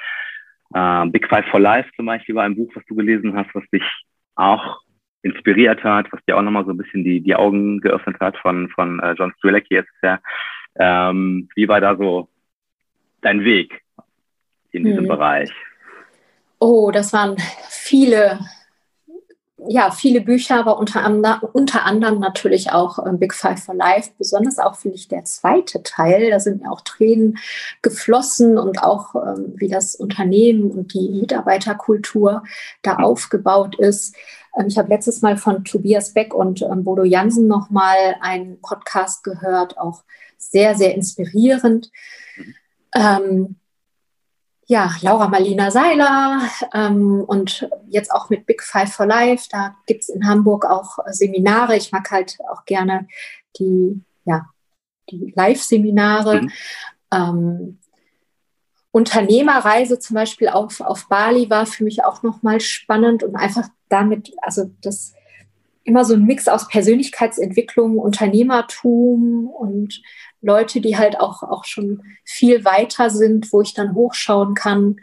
[0.74, 3.64] äh, Big Five for Life zum Beispiel war ein Buch, was du gelesen hast, was
[3.72, 3.84] dich
[4.36, 4.82] auch
[5.22, 8.70] inspiriert hat, was dir auch nochmal so ein bisschen die, die Augen geöffnet hat von,
[8.70, 10.20] von äh, John Strelacki jetzt ja.
[10.80, 12.30] Ähm, wie war da so
[13.22, 13.82] dein Weg
[14.72, 15.08] in diesem hm.
[15.08, 15.52] Bereich?
[16.60, 17.36] Oh, das waren
[17.70, 18.40] viele
[19.66, 21.04] ja, viele Bücher, aber unter,
[21.54, 24.12] unter anderem natürlich auch äh, Big Five for Life.
[24.18, 26.30] Besonders auch finde ich der zweite Teil.
[26.30, 27.40] Da sind mir auch Tränen
[27.82, 32.44] geflossen und auch ähm, wie das Unternehmen und die Mitarbeiterkultur
[32.84, 34.16] da aufgebaut ist.
[34.56, 39.24] Ähm, ich habe letztes Mal von Tobias Beck und ähm, Bodo Jansen nochmal einen Podcast
[39.24, 40.04] gehört, auch
[40.38, 41.90] sehr, sehr inspirierend.
[42.36, 42.56] Mhm.
[42.94, 43.56] Ähm,
[44.68, 46.42] ja, Laura Marlina Seiler
[46.74, 49.48] ähm, und jetzt auch mit Big Five for Life.
[49.50, 51.78] Da gibt's in Hamburg auch Seminare.
[51.78, 53.08] Ich mag halt auch gerne
[53.58, 54.50] die, ja,
[55.10, 56.42] die Live-Seminare.
[56.42, 56.52] Mhm.
[57.14, 57.80] Ähm,
[58.92, 64.34] Unternehmerreise zum Beispiel auf, auf Bali war für mich auch nochmal spannend und einfach damit,
[64.42, 65.14] also das
[65.88, 70.02] immer so ein Mix aus Persönlichkeitsentwicklung, Unternehmertum und
[70.42, 74.98] Leute, die halt auch, auch schon viel weiter sind, wo ich dann hochschauen kann.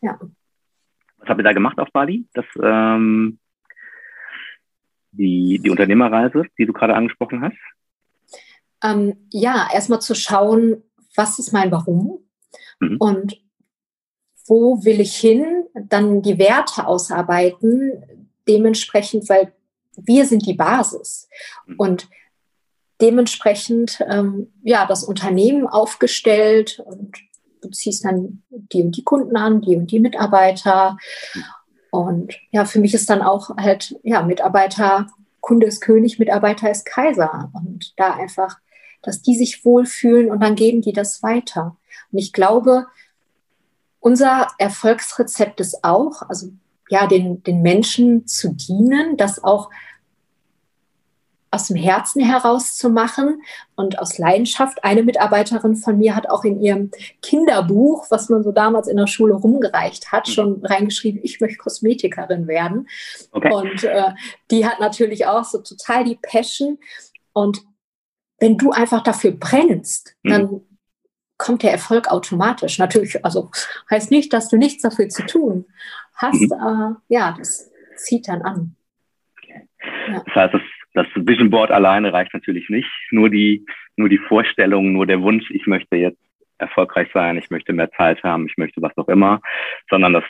[0.00, 0.18] Ja.
[1.18, 2.24] Was habt ihr da gemacht auf Bali?
[2.34, 3.38] Das, ähm,
[5.10, 7.58] die, die Unternehmerreise, die du gerade angesprochen hast?
[8.82, 10.84] Ähm, ja, erstmal zu schauen,
[11.16, 12.20] was ist mein Warum
[12.78, 12.96] mhm.
[12.98, 13.42] und
[14.46, 19.52] wo will ich hin, dann die Werte ausarbeiten, dementsprechend, weil
[19.96, 21.28] wir sind die Basis.
[21.66, 21.74] Mhm.
[21.76, 22.08] Und
[23.00, 27.16] dementsprechend ähm, ja das Unternehmen aufgestellt und
[27.60, 30.96] du ziehst dann die und die Kunden an, die und die Mitarbeiter.
[31.90, 35.08] Und ja, für mich ist dann auch halt, ja, Mitarbeiter,
[35.40, 37.50] Kunde ist König, Mitarbeiter ist Kaiser.
[37.54, 38.58] Und da einfach,
[39.02, 41.76] dass die sich wohlfühlen und dann geben die das weiter.
[42.10, 42.86] Und ich glaube,
[44.00, 46.48] unser Erfolgsrezept ist auch, also
[46.92, 49.70] ja, den, den Menschen zu dienen, dass auch
[51.50, 53.40] aus dem Herzen heraus zu machen
[53.76, 54.84] und aus Leidenschaft.
[54.84, 56.90] Eine Mitarbeiterin von mir hat auch in ihrem
[57.22, 60.32] Kinderbuch, was man so damals in der Schule rumgereicht hat, mhm.
[60.32, 62.86] schon reingeschrieben, ich möchte Kosmetikerin werden.
[63.30, 63.50] Okay.
[63.50, 64.12] Und äh,
[64.50, 66.78] die hat natürlich auch so total die Passion.
[67.32, 67.62] Und
[68.38, 70.30] wenn du einfach dafür brennst, mhm.
[70.30, 70.60] dann
[71.38, 72.78] kommt der Erfolg automatisch.
[72.78, 73.50] Natürlich, also
[73.90, 75.64] heißt nicht, dass du nichts dafür zu tun
[76.14, 76.40] hast.
[76.40, 76.96] Mhm.
[77.08, 78.76] Äh, ja, das zieht dann an.
[79.48, 80.22] Ja.
[80.26, 80.62] Das heißt, es
[80.94, 82.90] das Vision Board alleine reicht natürlich nicht.
[83.10, 83.64] Nur die,
[83.96, 86.20] nur die Vorstellung, nur der Wunsch, ich möchte jetzt
[86.58, 89.40] erfolgreich sein, ich möchte mehr Zeit haben, ich möchte was auch immer,
[89.90, 90.24] sondern dass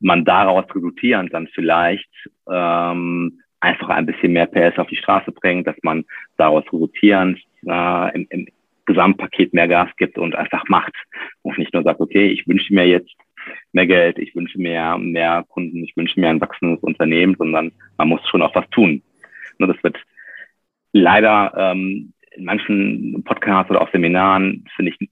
[0.00, 2.08] man daraus resultierend dann vielleicht
[2.50, 6.04] ähm, einfach ein bisschen mehr PS auf die Straße bringt, dass man
[6.38, 8.46] daraus resultierend äh, im, im
[8.86, 10.94] Gesamtpaket mehr Gas gibt und einfach macht
[11.42, 13.14] und nicht nur sagt, okay, ich wünsche mir jetzt
[13.72, 18.08] mehr Geld, ich wünsche mir mehr Kunden, ich wünsche mir ein wachsendes Unternehmen, sondern man
[18.08, 19.02] muss schon auch was tun.
[19.58, 19.96] Ne, das wird
[20.92, 25.10] leider ähm, in manchen Podcasts oder auch Seminaren, finde ich,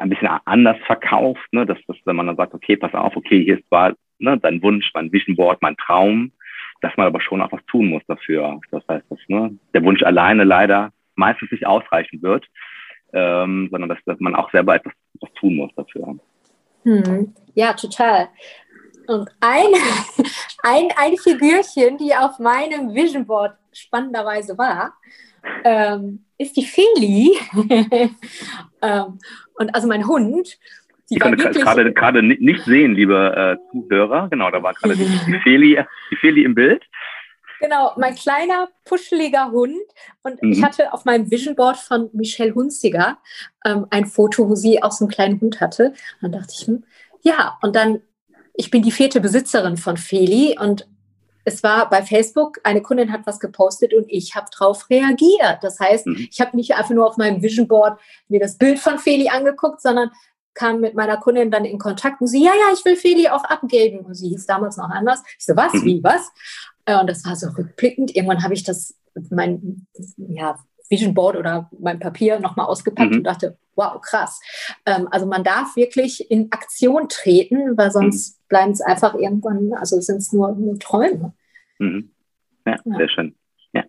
[0.00, 1.66] ein bisschen anders verkauft, ne?
[1.66, 4.62] dass, dass wenn man dann sagt, okay, pass auf, okay, hier ist zwar ne, dein
[4.62, 6.32] Wunsch, mein Vision Board, mein Traum,
[6.80, 8.60] dass man aber schon auch was tun muss dafür.
[8.70, 12.46] Das heißt, dass ne, der Wunsch alleine leider meistens nicht ausreichen wird,
[13.12, 16.18] ähm, sondern dass, dass man auch selber etwas, etwas tun muss dafür.
[16.84, 17.34] Hm.
[17.54, 18.28] Ja, total.
[19.06, 19.66] Und ein,
[20.62, 24.94] ein, ein Figürchen, die auf meinem Vision Board spannenderweise war,
[25.64, 27.36] ähm, ist die Feli.
[28.82, 29.18] ähm,
[29.54, 30.58] und also mein Hund.
[31.10, 34.28] Die ich konnte gerade, gerade nicht sehen, liebe äh, Zuhörer.
[34.30, 36.84] Genau, da war gerade die, die, Feli, die Feli im Bild.
[37.60, 39.76] Genau, mein kleiner, puscheliger Hund.
[40.22, 40.52] Und mhm.
[40.52, 43.18] ich hatte auf meinem Vision Board von Michelle Hunziger
[43.64, 45.88] ähm, ein Foto, wo sie auch so einen kleinen Hund hatte.
[45.90, 46.84] Und dann dachte ich, hm,
[47.22, 48.00] ja, und dann,
[48.54, 50.88] ich bin die vierte Besitzerin von Feli und
[51.44, 55.58] es war bei Facebook, eine Kundin hat was gepostet und ich habe darauf reagiert.
[55.62, 56.28] Das heißt, mhm.
[56.30, 59.80] ich habe nicht einfach nur auf meinem Vision Board mir das Bild von Feli angeguckt,
[59.80, 60.10] sondern
[60.54, 63.44] kam mit meiner Kundin dann in Kontakt und sie, ja, ja, ich will Feli auch
[63.44, 64.00] abgeben.
[64.00, 65.22] Und sie hieß damals noch anders.
[65.38, 65.84] Ich so, was, mhm.
[65.84, 66.30] wie, was?
[66.90, 68.14] Äh, und das war so rückblickend.
[68.14, 68.98] Irgendwann habe ich das,
[69.30, 70.56] mein ja,
[70.88, 73.18] Vision Board oder mein Papier nochmal ausgepackt mhm.
[73.18, 74.40] und dachte, wow, krass.
[74.86, 78.48] Ähm, also man darf wirklich in Aktion treten, weil sonst mhm.
[78.48, 81.32] bleiben es einfach irgendwann, also sind es nur, nur Träume.
[81.78, 82.10] Mhm.
[82.66, 83.34] Ja, ja, sehr schön.
[83.72, 83.84] Ja.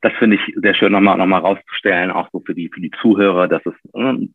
[0.00, 2.92] Das finde ich sehr schön nochmal noch mal rauszustellen, auch so für die, für die
[3.02, 4.28] Zuhörer, dass es äh,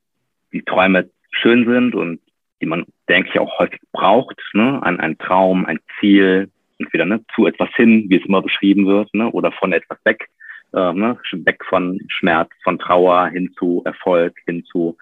[0.52, 2.20] die Träume schön sind und
[2.60, 4.84] die man, denke ich, auch häufig braucht, ne?
[4.84, 6.52] ein, ein Traum, ein Ziel,
[6.84, 10.30] entweder ne, zu etwas hin, wie es immer beschrieben wird, ne, oder von etwas weg,
[10.74, 14.98] äh, ne, weg von Schmerz, von Trauer hin zu Erfolg, hin zu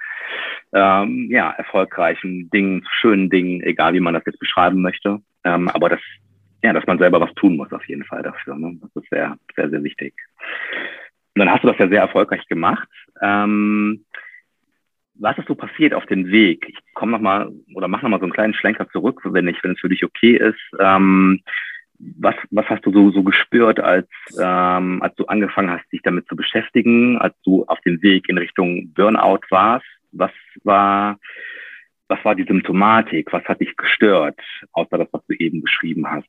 [0.74, 5.20] ähm, ja, erfolgreichen Dingen, schönen Dingen, egal wie man das jetzt beschreiben möchte.
[5.44, 6.02] Ähm, aber das,
[6.64, 8.56] ja, dass man selber was tun muss auf jeden Fall dafür.
[8.56, 8.78] Ne?
[8.82, 10.14] Das ist sehr, sehr, sehr wichtig.
[11.36, 12.88] Und dann hast du das ja sehr erfolgreich gemacht.
[13.22, 14.06] Ähm,
[15.16, 16.66] was ist so passiert auf dem Weg?
[16.68, 19.80] Ich komme nochmal oder mach nochmal so einen kleinen Schlenker zurück, wenn ich, wenn es
[19.80, 20.60] für dich okay ist.
[20.80, 21.42] Ähm,
[22.00, 24.08] was, was hast du so, so gespürt, als,
[24.40, 28.38] ähm, als du angefangen hast, dich damit zu beschäftigen, als du auf dem Weg in
[28.38, 29.86] Richtung Burnout warst?
[30.12, 30.32] Was
[30.64, 31.20] war,
[32.08, 33.32] was war die Symptomatik?
[33.34, 34.40] Was hat dich gestört,
[34.72, 36.28] außer das, was du eben beschrieben hast?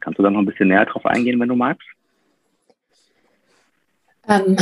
[0.00, 1.88] Kannst du da noch ein bisschen näher drauf eingehen, wenn du magst?
[4.28, 4.56] Ähm,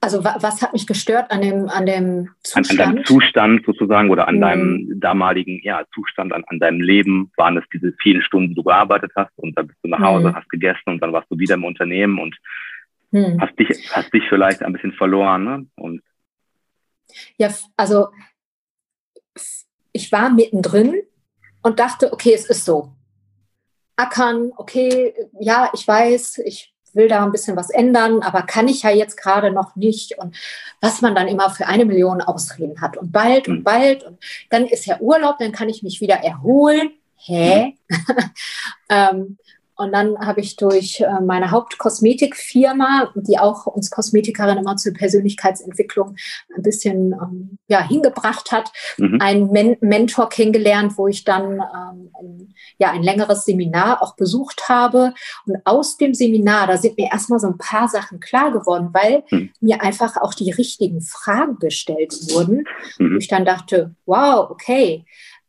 [0.00, 2.70] also was hat mich gestört an dem, an dem Zustand?
[2.70, 4.40] An, an deinem Zustand sozusagen oder an mhm.
[4.40, 8.62] deinem damaligen ja, Zustand, an, an deinem Leben waren es diese vielen Stunden, die du
[8.62, 10.36] gearbeitet hast und dann bist du nach Hause, mhm.
[10.36, 12.36] hast gegessen und dann warst du wieder im Unternehmen und
[13.10, 13.40] mhm.
[13.40, 15.44] hast, dich, hast dich vielleicht ein bisschen verloren.
[15.44, 15.66] Ne?
[15.76, 16.02] Und
[17.36, 18.08] ja, also
[19.92, 20.94] ich war mittendrin
[21.62, 22.92] und dachte, okay, es ist so.
[23.96, 28.82] Ackern, okay, ja, ich weiß, ich will da ein bisschen was ändern, aber kann ich
[28.82, 30.18] ja jetzt gerade noch nicht.
[30.18, 30.36] Und
[30.80, 32.96] was man dann immer für eine Million Ausreden hat.
[32.96, 33.64] Und bald und hm.
[33.64, 34.04] bald.
[34.04, 34.18] Und
[34.50, 36.90] dann ist ja Urlaub, dann kann ich mich wieder erholen.
[37.16, 37.76] Hä?
[38.88, 39.38] ähm,
[39.78, 46.16] und dann habe ich durch äh, meine Hauptkosmetikfirma, die auch uns Kosmetikerin immer zur Persönlichkeitsentwicklung
[46.54, 49.20] ein bisschen ähm, ja, hingebracht hat, mhm.
[49.20, 54.68] einen Men Mentor kennengelernt, wo ich dann ähm, ein, ja, ein längeres Seminar auch besucht
[54.68, 55.14] habe.
[55.46, 59.22] Und aus dem Seminar, da sind mir erstmal so ein paar Sachen klar geworden, weil
[59.30, 59.50] mhm.
[59.60, 62.64] mir einfach auch die richtigen Fragen gestellt wurden.
[62.98, 63.12] Mhm.
[63.12, 65.04] Und ich dann dachte, wow, okay.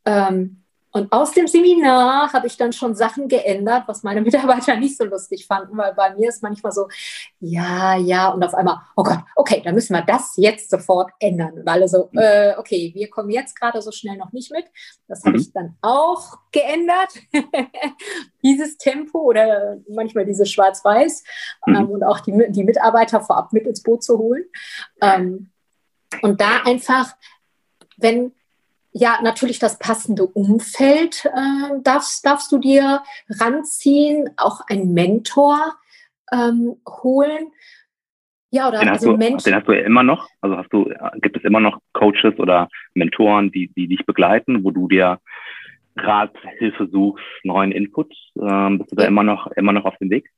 [0.06, 0.60] Ähm,
[0.91, 5.06] und aus dem Seminar habe ich dann schon Sachen geändert, was meine Mitarbeiter nicht so
[5.06, 6.88] lustig fanden, weil bei mir ist manchmal so,
[7.39, 11.62] ja, ja, und auf einmal, oh Gott, okay, dann müssen wir das jetzt sofort ändern.
[11.65, 12.19] Alle so, mhm.
[12.19, 14.65] äh, okay, wir kommen jetzt gerade so schnell noch nicht mit.
[15.08, 15.41] Das habe mhm.
[15.41, 17.13] ich dann auch geändert,
[18.43, 21.23] dieses Tempo oder manchmal dieses Schwarz-Weiß
[21.67, 21.75] mhm.
[21.75, 24.45] ähm, und auch die, die Mitarbeiter vorab mit ins Boot zu holen.
[25.02, 25.52] Ähm,
[26.23, 27.15] und da einfach,
[27.97, 28.34] wenn
[28.91, 35.75] ja, natürlich das passende Umfeld äh, darfst, darfst du dir ranziehen, auch einen Mentor
[36.32, 37.52] ähm, holen.
[38.52, 40.28] Ja, oder den, also hast du, Mensch den hast du ja immer noch.
[40.41, 44.71] Also hast du, gibt es immer noch Coaches oder Mentoren, die, die dich begleiten, wo
[44.71, 45.19] du dir
[45.95, 48.12] Rat, Hilfe suchst, neuen Input?
[48.41, 50.32] Ähm, bist du da immer noch, immer noch auf dem Weg?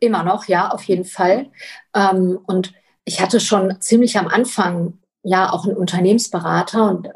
[0.00, 1.50] Immer noch, ja, auf jeden Fall.
[1.94, 2.72] Ähm, und
[3.04, 7.08] ich hatte schon ziemlich am Anfang ja auch ein Unternehmensberater und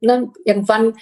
[0.00, 0.94] ne, irgendwann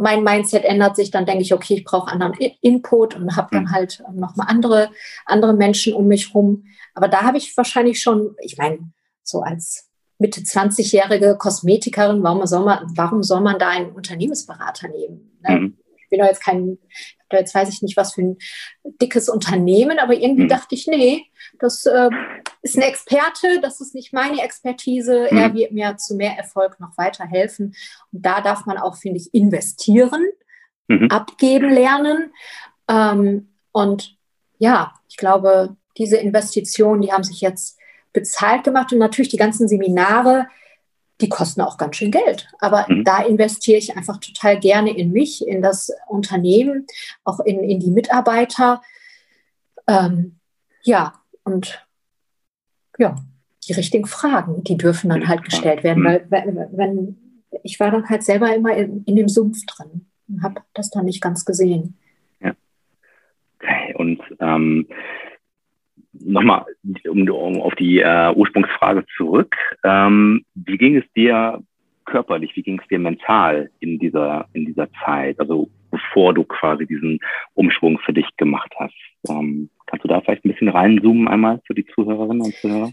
[0.00, 3.64] mein Mindset ändert sich, dann denke ich, okay, ich brauche anderen Input und habe dann
[3.64, 3.72] mhm.
[3.72, 4.90] halt nochmal andere,
[5.26, 6.64] andere Menschen um mich rum.
[6.94, 12.64] Aber da habe ich wahrscheinlich schon, ich meine, so als Mitte 20-jährige Kosmetikerin, warum soll
[12.64, 15.38] man, warum soll man da einen Unternehmensberater nehmen?
[15.46, 15.56] Ne?
[15.56, 15.78] Mhm.
[16.02, 16.78] Ich bin doch jetzt kein,
[17.38, 18.38] jetzt weiß ich nicht, was für ein
[18.84, 20.48] dickes Unternehmen, aber irgendwie mhm.
[20.48, 21.26] dachte ich, nee,
[21.58, 22.10] das äh,
[22.62, 25.28] ist ein Experte, das ist nicht meine Expertise.
[25.30, 25.38] Mhm.
[25.38, 27.74] Er wird mir zu mehr Erfolg noch weiterhelfen.
[28.12, 30.26] Und da darf man auch, finde ich, investieren,
[30.88, 31.08] mhm.
[31.10, 32.32] abgeben lernen.
[32.88, 34.16] Ähm, und
[34.58, 37.78] ja, ich glaube, diese Investitionen, die haben sich jetzt
[38.12, 40.46] bezahlt gemacht und natürlich die ganzen Seminare,
[41.20, 42.48] die kosten auch ganz schön Geld.
[42.58, 43.04] Aber mhm.
[43.04, 46.86] da investiere ich einfach total gerne in mich, in das Unternehmen,
[47.24, 48.82] auch in, in die Mitarbeiter.
[49.86, 50.36] Ähm,
[50.82, 51.86] ja, und
[52.98, 53.16] ja,
[53.66, 56.06] die richtigen Fragen, die dürfen dann halt gestellt werden, mhm.
[56.06, 57.16] weil wenn, wenn
[57.62, 61.04] ich war dann halt selber immer in, in dem Sumpf drin und habe das dann
[61.04, 61.96] nicht ganz gesehen.
[62.40, 62.54] Ja.
[63.58, 64.86] Okay, und ähm,
[66.20, 66.64] nochmal
[67.08, 69.54] um, um, auf die äh, Ursprungsfrage zurück.
[69.84, 71.62] Ähm, wie ging es dir
[72.04, 76.86] körperlich, wie ging es dir mental in dieser, in dieser Zeit, also bevor du quasi
[76.86, 77.20] diesen
[77.54, 78.94] Umschwung für dich gemacht hast?
[79.28, 82.90] Ähm, kannst du da vielleicht ein bisschen reinzoomen einmal für die Zuhörerinnen und Zuhörer?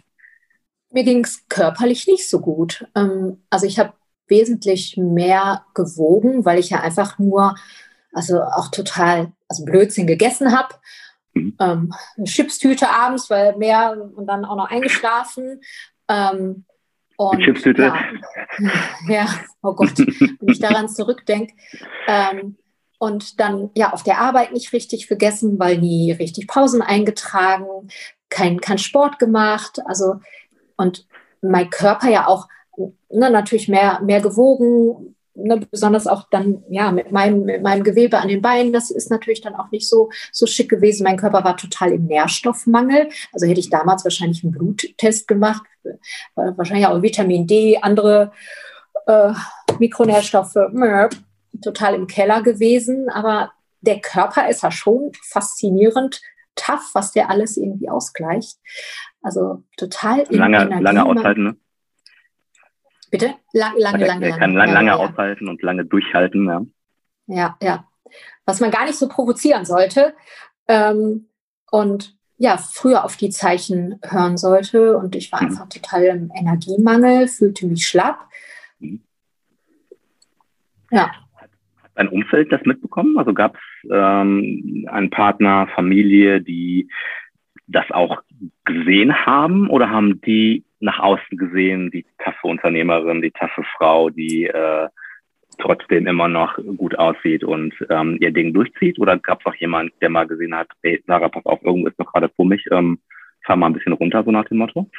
[0.91, 2.87] mir ging es körperlich nicht so gut.
[2.95, 3.93] Ähm, also ich habe
[4.27, 7.55] wesentlich mehr gewogen, weil ich ja einfach nur,
[8.13, 10.73] also auch total, also Blödsinn gegessen habe.
[11.37, 11.57] Mhm.
[11.59, 11.93] Ähm,
[12.25, 15.61] Chipstüte abends, weil mehr und dann auch noch eingeschlafen.
[16.07, 16.65] Ähm,
[17.17, 17.83] und, Chipstüte?
[17.83, 17.95] Ja,
[19.07, 19.27] ja,
[19.61, 21.53] oh Gott, wenn ich daran zurückdenke.
[22.07, 22.57] Ähm,
[22.99, 27.89] und dann ja auf der Arbeit nicht richtig gegessen, weil nie richtig Pausen eingetragen,
[28.29, 29.79] kein, kein Sport gemacht.
[29.85, 30.15] Also
[30.77, 31.07] und
[31.41, 32.47] mein Körper ja auch
[33.09, 38.17] ne, natürlich mehr, mehr gewogen, ne, besonders auch dann ja mit meinem, mit meinem Gewebe
[38.17, 38.73] an den Beinen.
[38.73, 41.03] Das ist natürlich dann auch nicht so, so schick gewesen.
[41.03, 43.09] Mein Körper war total im Nährstoffmangel.
[43.31, 45.63] Also hätte ich damals wahrscheinlich einen Bluttest gemacht,
[46.35, 48.31] wahrscheinlich auch Vitamin D, andere
[49.05, 49.33] äh,
[49.79, 50.55] Mikronährstoffe.
[51.61, 56.21] Total im Keller gewesen, aber der Körper ist ja schon faszinierend
[56.55, 58.57] tough, was der alles irgendwie ausgleicht.
[59.21, 61.57] Also total lange, lange aushalten, ne?
[63.09, 63.35] Bitte?
[63.53, 64.25] Lang, lange, lange, lange.
[64.27, 66.65] Er kann lange, lange ja, aushalten und lange durchhalten, ja.
[67.27, 67.87] Ja, ja.
[68.45, 70.13] Was man gar nicht so provozieren sollte.
[70.67, 71.27] Ähm,
[71.71, 74.97] und ja, früher auf die Zeichen hören sollte.
[74.97, 75.49] Und ich war mhm.
[75.49, 78.19] einfach total im Energiemangel, fühlte mich schlapp.
[78.79, 79.01] Mhm.
[80.91, 81.11] Ja
[81.97, 83.17] dein Umfeld das mitbekommen?
[83.17, 86.89] Also gab es ähm, einen Partner, Familie, die
[87.67, 88.21] das auch
[88.65, 94.45] gesehen haben oder haben die nach außen gesehen, die taffe Unternehmerin, die taffe Frau, die
[94.45, 94.87] äh,
[95.59, 98.99] trotzdem immer noch gut aussieht und ähm, ihr Ding durchzieht?
[98.99, 101.99] Oder gab es auch jemand, der mal gesehen hat, ey, Sarah, pass auf, irgendwo ist
[101.99, 102.99] noch gerade vor mich, ähm,
[103.43, 104.89] fahr mal ein bisschen runter, so nach dem Motto?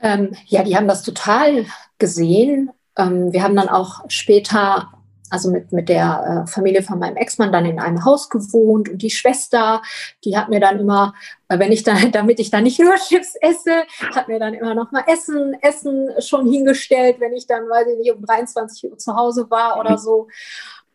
[0.00, 1.66] Ähm, ja, die haben das total
[1.98, 2.70] gesehen.
[2.96, 4.92] Ähm, wir haben dann auch später
[5.30, 9.02] also mit, mit der äh, Familie von meinem Ex-Mann dann in einem Haus gewohnt und
[9.02, 9.82] die Schwester,
[10.24, 11.14] die hat mir dann immer,
[11.48, 14.74] äh, wenn ich dann, damit ich dann nicht nur Chips esse, hat mir dann immer
[14.74, 18.98] noch mal Essen, Essen schon hingestellt, wenn ich dann, weiß ich nicht, um 23 Uhr
[18.98, 19.98] zu Hause war oder mhm.
[19.98, 20.28] so.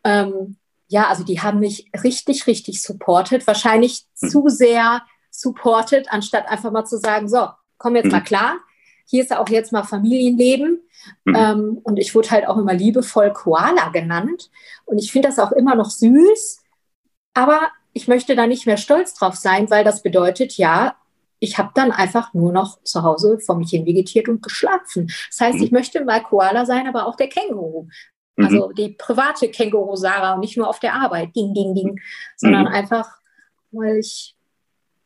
[0.03, 0.57] Ähm,
[0.87, 4.27] ja, also die haben mich richtig, richtig supportet, wahrscheinlich mhm.
[4.27, 8.11] zu sehr supportet, anstatt einfach mal zu sagen, so, komm jetzt mhm.
[8.11, 8.57] mal klar,
[9.05, 10.81] hier ist auch jetzt mal Familienleben.
[11.25, 11.35] Mhm.
[11.35, 14.49] Ähm, und ich wurde halt auch immer liebevoll Koala genannt.
[14.85, 16.61] Und ich finde das auch immer noch süß,
[17.33, 17.59] aber
[17.93, 20.95] ich möchte da nicht mehr stolz drauf sein, weil das bedeutet, ja,
[21.39, 25.11] ich habe dann einfach nur noch zu Hause vor mich hin vegetiert und geschlafen.
[25.29, 25.63] Das heißt, mhm.
[25.63, 27.87] ich möchte mal Koala sein, aber auch der Känguru.
[28.37, 28.45] Mhm.
[28.45, 31.99] Also die private Känguru Sarah und nicht nur auf der Arbeit, ding, ding, ding,
[32.37, 32.69] sondern mhm.
[32.69, 33.09] einfach,
[33.71, 34.35] weil ich,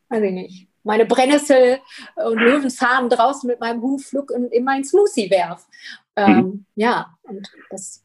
[0.10, 1.80] weiß ich nicht, meine Brennnessel
[2.16, 5.68] und Löwenzahn draußen mit meinem Hund pflück und in meinen Smoothie werf.
[6.16, 6.66] Ähm, mhm.
[6.76, 8.04] Ja, und das,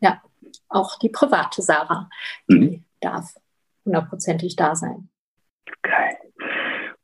[0.00, 0.22] ja,
[0.68, 2.08] auch die private Sarah,
[2.48, 2.84] die mhm.
[3.00, 3.34] darf
[3.84, 5.08] hundertprozentig da sein.
[5.78, 6.16] Okay.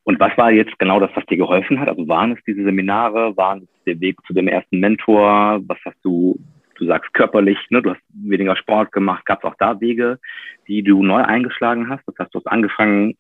[0.05, 1.89] Und was war jetzt genau das, was dir geholfen hat?
[1.89, 5.61] Also waren es diese Seminare, waren es der Weg zu dem ersten Mentor?
[5.67, 6.39] Was hast du,
[6.77, 7.83] du sagst körperlich, ne?
[7.83, 10.21] du hast weniger Sport gemacht, gab es auch da Wege,
[10.69, 12.05] die du neu eingeschlagen hast?
[12.07, 13.17] Das heißt, du hast angefangen,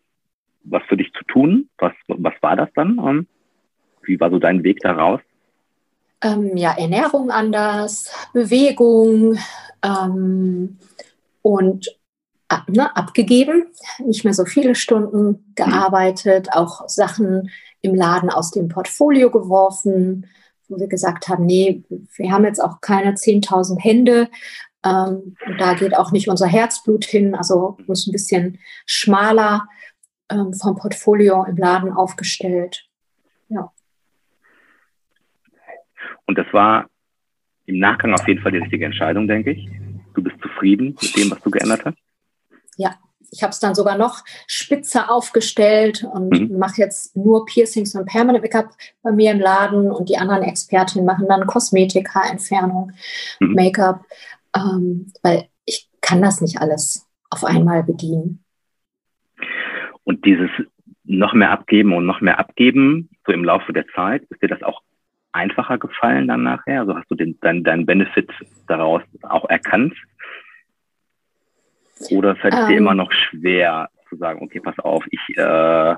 [0.69, 1.69] was für dich zu tun?
[1.79, 2.99] Was, was war das dann?
[2.99, 3.27] Ähm,
[4.03, 5.21] wie war so dein Weg daraus?
[6.23, 9.39] Ähm, ja, Ernährung anders, Bewegung
[9.83, 10.79] ähm,
[11.43, 11.99] und
[12.49, 13.67] ab, ne, abgegeben,
[14.05, 17.51] nicht mehr so viele Stunden gearbeitet, auch Sachen
[17.83, 20.27] im Laden aus dem Portfolio geworfen,
[20.69, 21.85] wo wir gesagt haben, nee,
[22.17, 24.29] wir haben jetzt auch keine 10.000 Hände.
[24.85, 29.69] Ähm, da geht auch nicht unser Herzblut hin, also muss ein bisschen schmaler
[30.31, 32.89] ähm, vom Portfolio im Laden aufgestellt.
[33.49, 33.71] Ja.
[36.27, 36.89] Und das war
[37.67, 39.69] im Nachgang auf jeden Fall die richtige Entscheidung, denke ich.
[40.15, 41.99] Du bist zufrieden mit dem, was du geändert hast?
[42.77, 42.95] Ja,
[43.31, 46.59] ich habe es dann sogar noch spitzer aufgestellt und mhm.
[46.59, 48.71] mache jetzt nur Piercings und Permanent Make-up
[49.03, 52.93] bei mir im Laden und die anderen Expertinnen machen dann Kosmetik, Haarentfernung,
[53.41, 53.53] mhm.
[53.55, 54.05] Make-up,
[54.55, 58.45] ähm, weil ich kann das nicht alles auf einmal bedienen.
[60.07, 60.51] Und dieses
[61.03, 64.63] noch mehr abgeben und noch mehr abgeben, so im Laufe der Zeit, ist dir das
[64.63, 64.83] auch
[65.33, 66.81] einfacher gefallen dann nachher?
[66.81, 68.31] Also hast du den, deinen dein Benefit
[68.69, 69.95] daraus auch erkannt?
[72.11, 72.99] Oder fällt es um, dir immer ähm.
[72.99, 75.97] noch schwer zu sagen, okay, pass auf, ich, äh,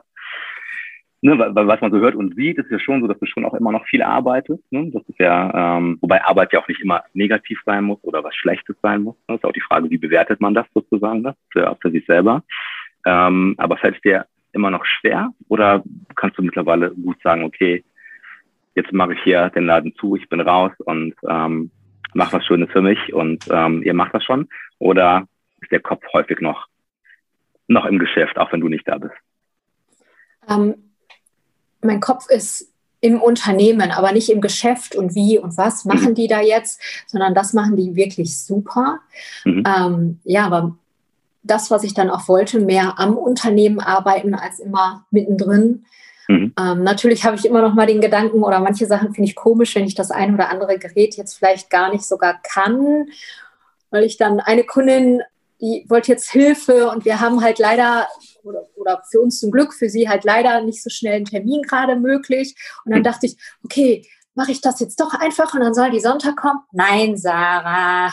[1.20, 3.44] ne, weil, was man so hört und sieht, ist ja schon so, dass du schon
[3.44, 4.72] auch immer noch viel arbeitest.
[4.72, 4.90] Ne?
[4.90, 8.34] Das ist ja, ähm, wobei Arbeit ja auch nicht immer negativ sein muss oder was
[8.34, 9.16] Schlechtes sein muss.
[9.28, 9.34] Ne?
[9.34, 12.42] Das ist auch die Frage, wie bewertet man das sozusagen, das für, für sich selber.
[13.08, 15.82] Ähm, aber fällt es dir immer noch schwer oder
[16.14, 17.82] kannst du mittlerweile gut sagen, okay,
[18.74, 21.70] jetzt mache ich hier den Laden zu, ich bin raus und ähm,
[22.12, 24.46] mache was Schönes für mich und ähm, ihr macht das schon?
[24.78, 25.26] Oder
[25.62, 26.66] ist der Kopf häufig noch,
[27.66, 29.14] noch im Geschäft, auch wenn du nicht da bist?
[30.46, 30.74] Ähm,
[31.80, 35.94] mein Kopf ist im Unternehmen, aber nicht im Geschäft und wie und was mhm.
[35.94, 39.00] machen die da jetzt, sondern das machen die wirklich super.
[39.46, 39.62] Mhm.
[39.66, 40.76] Ähm, ja, aber
[41.50, 45.84] das, was ich dann auch wollte, mehr am Unternehmen arbeiten als immer mittendrin.
[46.28, 46.52] Mhm.
[46.58, 49.74] Ähm, natürlich habe ich immer noch mal den Gedanken oder manche Sachen finde ich komisch,
[49.74, 53.08] wenn ich das ein oder andere Gerät jetzt vielleicht gar nicht sogar kann,
[53.90, 55.22] weil ich dann eine Kundin,
[55.60, 58.06] die wollte jetzt Hilfe und wir haben halt leider
[58.44, 61.62] oder, oder für uns zum Glück, für sie halt leider nicht so schnell einen Termin
[61.62, 62.54] gerade möglich.
[62.84, 63.04] Und dann mhm.
[63.04, 66.60] dachte ich, okay, mache ich das jetzt doch einfach und dann soll die Sonntag kommen?
[66.72, 68.12] Nein, Sarah.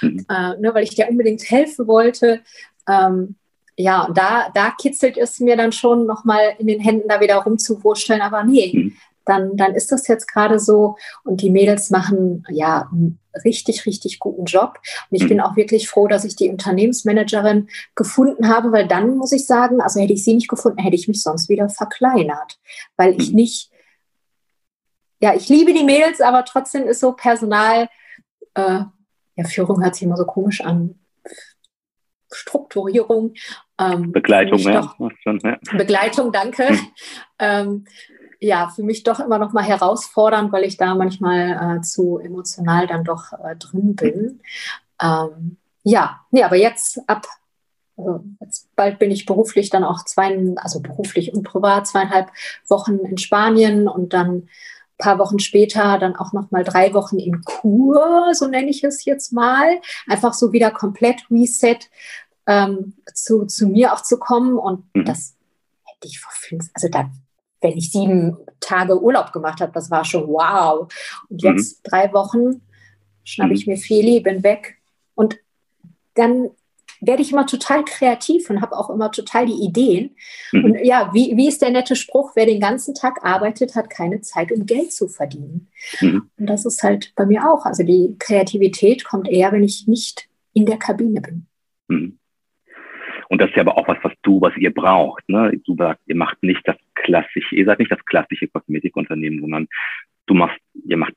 [0.00, 0.26] Mhm.
[0.28, 2.40] Äh, ne, weil ich dir unbedingt helfen wollte.
[2.88, 3.36] Ähm,
[3.76, 7.36] ja, und da, da kitzelt es mir dann schon nochmal in den Händen, da wieder
[7.36, 8.20] rumzuwurschteln.
[8.20, 8.92] Aber nee, mhm.
[9.24, 10.96] dann, dann ist das jetzt gerade so.
[11.22, 14.78] Und die Mädels machen ja einen richtig, richtig guten Job.
[15.10, 15.28] Und ich mhm.
[15.28, 19.80] bin auch wirklich froh, dass ich die Unternehmensmanagerin gefunden habe, weil dann muss ich sagen,
[19.80, 22.58] also hätte ich sie nicht gefunden, hätte ich mich sonst wieder verkleinert,
[22.96, 23.36] weil ich mhm.
[23.36, 23.70] nicht,
[25.20, 27.88] ja, ich liebe die Mädels, aber trotzdem ist so Personal,
[28.54, 28.80] äh,
[29.34, 30.98] ja, Führung hört sich immer so komisch an.
[32.30, 33.34] Strukturierung.
[33.78, 34.94] Ähm, Begleitung, ja.
[35.24, 35.58] Ja.
[35.76, 36.68] Begleitung, danke.
[36.68, 36.78] Hm.
[37.38, 37.84] Ähm,
[38.40, 42.86] ja, für mich doch immer noch mal herausfordernd, weil ich da manchmal äh, zu emotional
[42.86, 44.40] dann doch äh, drin bin.
[45.02, 47.26] Ähm, ja, nee, aber jetzt ab,
[47.96, 52.30] also jetzt bald bin ich beruflich dann auch zwei, also beruflich und privat zweieinhalb
[52.68, 54.48] Wochen in Spanien und dann
[54.98, 59.04] paar Wochen später dann auch noch mal drei Wochen in Kur, so nenne ich es
[59.04, 61.78] jetzt mal, einfach so wieder komplett Reset
[62.46, 65.04] ähm, zu, zu mir auch zu kommen und mhm.
[65.04, 65.36] das
[65.84, 67.10] hätte ich vor fünf, also da,
[67.60, 70.92] wenn ich sieben Tage Urlaub gemacht habe, das war schon wow.
[71.28, 71.90] Und jetzt mhm.
[71.90, 72.62] drei Wochen
[73.24, 73.74] schnappe ich mhm.
[73.74, 74.78] mir Feli, bin weg
[75.14, 75.38] und
[76.14, 76.50] dann
[77.00, 80.16] werde ich immer total kreativ und habe auch immer total die Ideen.
[80.52, 80.64] Mhm.
[80.64, 84.20] Und ja, wie, wie ist der nette Spruch, wer den ganzen Tag arbeitet, hat keine
[84.20, 85.68] Zeit, um Geld zu verdienen.
[86.00, 86.30] Mhm.
[86.36, 87.64] Und das ist halt bei mir auch.
[87.64, 91.46] Also die Kreativität kommt eher, wenn ich nicht in der Kabine bin.
[91.88, 92.18] Mhm.
[93.28, 95.28] Und das ist ja aber auch was, was du, was ihr braucht.
[95.28, 95.52] Ne?
[95.64, 99.68] Du sagst, ihr macht nicht das klassische, ihr seid nicht das klassische Kosmetikunternehmen, sondern
[100.26, 101.12] du machst, ihr macht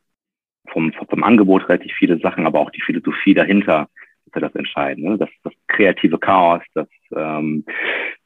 [0.72, 3.90] vom, vom Angebot relativ viele Sachen, aber auch die Philosophie dahinter
[4.32, 5.12] ist ja das Entscheidende.
[5.12, 5.18] Ne?
[5.18, 7.66] Das, das kreative Chaos, das ähm,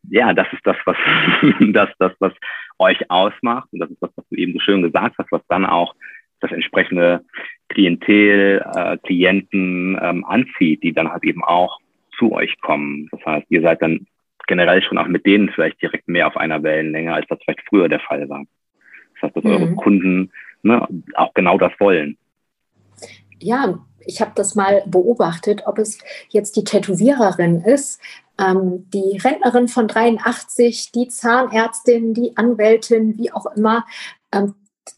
[0.10, 0.98] ja, das ist das, was
[1.74, 2.34] das, das, was
[2.78, 5.66] euch ausmacht und das ist das, was du eben so schön gesagt hast, was dann
[5.66, 5.96] auch
[6.42, 7.22] das entsprechende
[7.70, 11.80] Klientel, äh, Klienten ähm, anzieht, die dann halt eben auch
[12.18, 13.08] zu euch kommen.
[13.12, 14.06] Das heißt, ihr seid dann
[14.48, 17.90] generell schon auch mit denen vielleicht direkt mehr auf einer Wellenlänge, als das vielleicht früher
[17.90, 18.44] der Fall war.
[19.16, 19.52] Das heißt, dass mhm.
[19.52, 20.32] eure Kunden
[20.62, 22.18] ne, auch genau das wollen.
[23.40, 25.98] Ja, ich habe das mal beobachtet, ob es
[26.30, 28.00] jetzt die Tätowiererin ist,
[28.38, 33.86] ähm, die Rentnerin von 83, die Zahnärztin, die Anwältin, wie auch immer.
[34.32, 34.56] Ähm,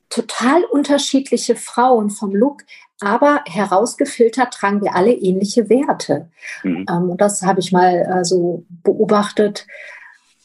[0.10, 2.64] total unterschiedliche Frauen vom Look,
[3.00, 6.30] aber herausgefiltert tragen wir alle ähnliche Werte.
[6.64, 6.86] Mhm.
[6.90, 9.68] Ähm, und das habe ich mal äh, so beobachtet.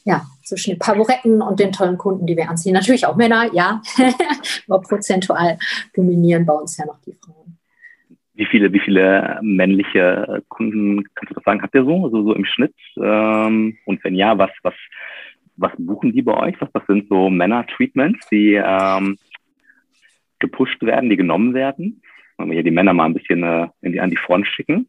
[0.05, 2.75] Ja, zwischen den Favoretten und den tollen Kunden, die wir anziehen.
[2.75, 3.81] Natürlich auch Männer, ja,
[4.69, 5.57] aber prozentual
[5.95, 7.52] dominieren bei uns ja noch die Frauen.
[8.35, 12.35] Wie viele, wie viele männliche Kunden, kannst du das sagen, habt ihr so, also so
[12.35, 12.75] im Schnitt?
[12.97, 14.75] Ähm, und wenn ja, was, was,
[15.57, 16.55] was buchen die bei euch?
[16.61, 19.19] Was, was sind so Männer-Treatments, die ähm,
[20.39, 22.03] gepusht werden, die genommen werden?
[22.39, 24.89] Wenn wir hier die Männer mal ein bisschen äh, die, an die Front schicken.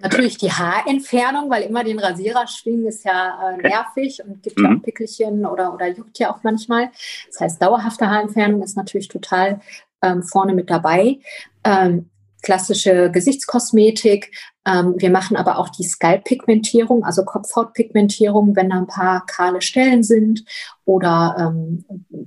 [0.00, 4.64] Natürlich die Haarentfernung, weil immer den Rasierer schwingen ist ja äh, nervig und gibt mhm.
[4.64, 6.90] ja auch Pickelchen oder, oder juckt ja auch manchmal.
[7.26, 9.60] Das heißt, dauerhafte Haarentfernung ist natürlich total
[10.02, 11.18] ähm, vorne mit dabei.
[11.64, 12.10] Ähm,
[12.44, 14.30] klassische Gesichtskosmetik.
[14.66, 20.02] Ähm, wir machen aber auch die Scalp-Pigmentierung, also Kopfhautpigmentierung, wenn da ein paar kahle Stellen
[20.02, 20.44] sind
[20.84, 21.84] oder ähm,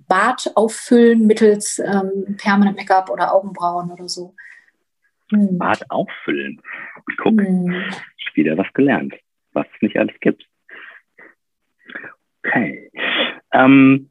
[0.07, 4.36] Bart auffüllen mittels ähm, Permanent Make-up oder Augenbrauen oder so.
[5.30, 5.57] Hm.
[5.57, 6.61] Bart auffüllen.
[7.18, 7.84] Guck, hm.
[8.34, 9.13] wieder was gelernt,
[9.53, 10.45] was es nicht alles gibt.
[12.43, 12.91] Okay.
[13.51, 14.09] Ähm,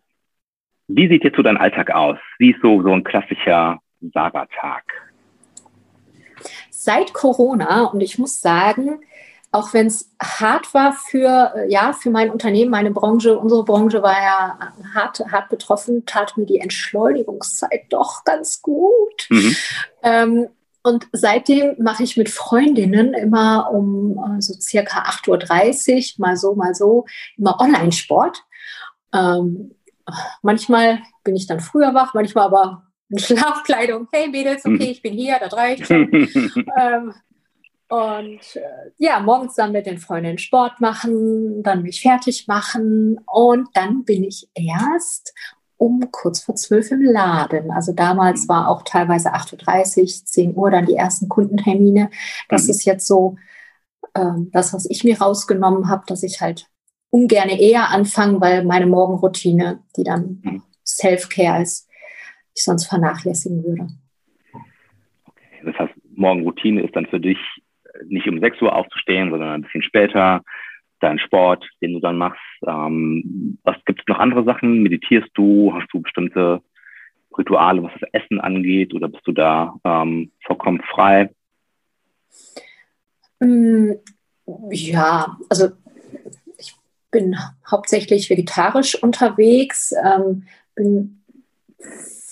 [0.88, 2.18] wie sieht jetzt so dein Alltag aus?
[2.38, 4.84] Wie ist so, so ein klassischer Sarah-Tag?
[6.86, 9.00] Seit Corona und ich muss sagen,
[9.50, 14.02] auch wenn es hart war für, äh, ja, für mein Unternehmen, meine Branche, unsere Branche
[14.02, 14.58] war ja
[14.94, 19.26] hart, hart betroffen, tat mir die Entschleunigungszeit doch ganz gut.
[19.30, 19.56] Mhm.
[20.02, 20.48] Ähm,
[20.82, 26.54] und seitdem mache ich mit Freundinnen immer um äh, so circa 8.30 Uhr, mal so,
[26.54, 27.06] mal so,
[27.36, 28.44] immer Online-Sport.
[29.12, 29.74] Ähm,
[30.42, 34.08] manchmal bin ich dann früher wach, manchmal aber Schlafkleidung.
[34.12, 34.80] Hey Mädels, okay, mhm.
[34.80, 36.10] ich bin hier, das reicht schon.
[36.78, 37.14] ähm,
[37.88, 43.68] und äh, ja, morgens dann mit den Freundinnen Sport machen, dann mich fertig machen und
[43.74, 45.32] dann bin ich erst
[45.76, 47.70] um kurz vor zwölf im Laden.
[47.70, 48.48] Also damals mhm.
[48.48, 52.10] war auch teilweise 8.30 Uhr, 10 Uhr dann die ersten Kundentermine.
[52.48, 52.70] Das mhm.
[52.70, 53.36] ist jetzt so
[54.16, 56.68] ähm, das, was ich mir rausgenommen habe, dass ich halt
[57.10, 60.62] ungern eher anfange, weil meine Morgenroutine, die dann mhm.
[60.84, 61.88] Self-Care ist,
[62.56, 63.88] ich sonst vernachlässigen würde.
[65.26, 67.38] Okay, das heißt, Morgenroutine ist dann für dich
[68.06, 70.42] nicht um 6 Uhr aufzustehen, sondern ein bisschen später,
[71.00, 72.40] dein Sport, den du dann machst.
[72.66, 74.82] Ähm, was gibt es noch andere Sachen?
[74.82, 75.72] Meditierst du?
[75.74, 76.62] Hast du bestimmte
[77.36, 81.30] Rituale, was das Essen angeht, oder bist du da ähm, vollkommen frei?
[83.40, 83.92] Mm,
[84.70, 85.68] ja, also
[86.58, 86.74] ich
[87.10, 87.36] bin
[87.70, 90.44] hauptsächlich vegetarisch unterwegs, ähm,
[90.74, 91.22] bin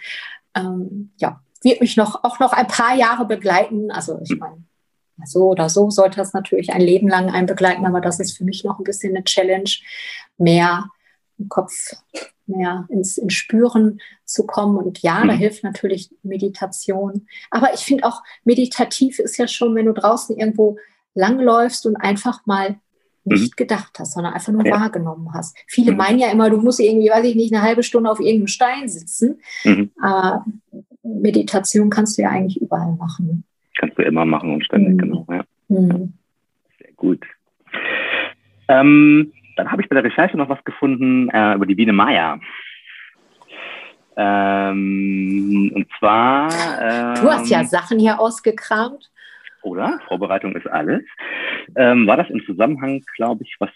[0.56, 3.92] ähm, ja, wird mich noch, auch noch ein paar Jahre begleiten.
[3.92, 4.40] Also ich mhm.
[4.40, 4.64] meine,
[5.26, 8.44] so oder so sollte das natürlich ein Leben lang einen begleiten, aber das ist für
[8.44, 9.70] mich noch ein bisschen eine Challenge,
[10.38, 10.86] mehr
[11.40, 11.74] im Kopf,
[12.46, 14.78] mehr ins, ins Spüren zu kommen.
[14.78, 15.28] Und ja, mhm.
[15.28, 17.28] da hilft natürlich Meditation.
[17.50, 20.78] Aber ich finde auch, meditativ ist ja schon, wenn du draußen irgendwo
[21.14, 22.80] langläufst und einfach mal
[23.28, 23.64] nicht mhm.
[23.64, 24.80] gedacht hast, sondern einfach nur ja.
[24.80, 25.58] wahrgenommen hast.
[25.68, 25.98] Viele mhm.
[25.98, 28.88] meinen ja immer, du musst irgendwie, weiß ich nicht, eine halbe Stunde auf irgendeinem Stein
[28.88, 29.40] sitzen.
[29.64, 29.92] Mhm.
[30.02, 30.46] Aber
[31.04, 33.44] Meditation kannst du ja eigentlich überall machen.
[33.78, 34.98] Kannst du immer machen und ständig, mhm.
[34.98, 35.26] genau.
[35.30, 35.44] Ja.
[35.70, 36.14] Mhm.
[36.80, 37.26] Sehr gut.
[38.68, 42.40] Ähm, dann habe ich bei der Recherche noch was gefunden äh, über die Biene Maya.
[44.16, 46.50] Ähm, und zwar.
[46.82, 49.12] Ähm, du hast ja ähm, Sachen hier ausgekramt
[49.68, 50.00] oder?
[50.08, 51.04] Vorbereitung ist alles.
[51.76, 53.70] Ähm, war das im Zusammenhang, glaube ich, was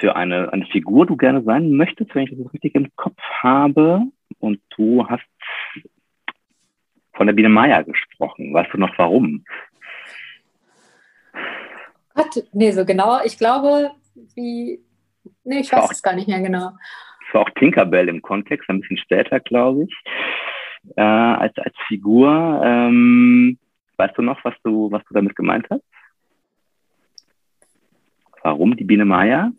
[0.00, 4.02] für eine, eine Figur du gerne sein möchtest, wenn ich das richtig im Kopf habe?
[4.38, 5.24] Und du hast
[7.14, 8.54] von der Biene Meier gesprochen.
[8.54, 9.44] Weißt du noch warum?
[12.14, 13.20] Gott, nee, so genau.
[13.24, 13.90] Ich glaube,
[14.34, 14.80] wie.
[15.44, 16.72] Nee, ich weiß es gar nicht mehr genau.
[17.26, 19.94] Es war auch Tinkerbell im Kontext, ein bisschen später, glaube ich,
[20.96, 22.60] äh, als, als Figur.
[22.64, 23.58] Ähm,
[23.98, 25.82] Weißt du noch, was du, was du damit gemeint hast?
[28.42, 29.50] Warum die Biene Maya?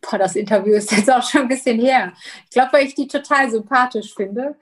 [0.00, 2.12] Boah, das Interview ist jetzt auch schon ein bisschen her.
[2.44, 4.56] Ich glaube, weil ich die total sympathisch finde.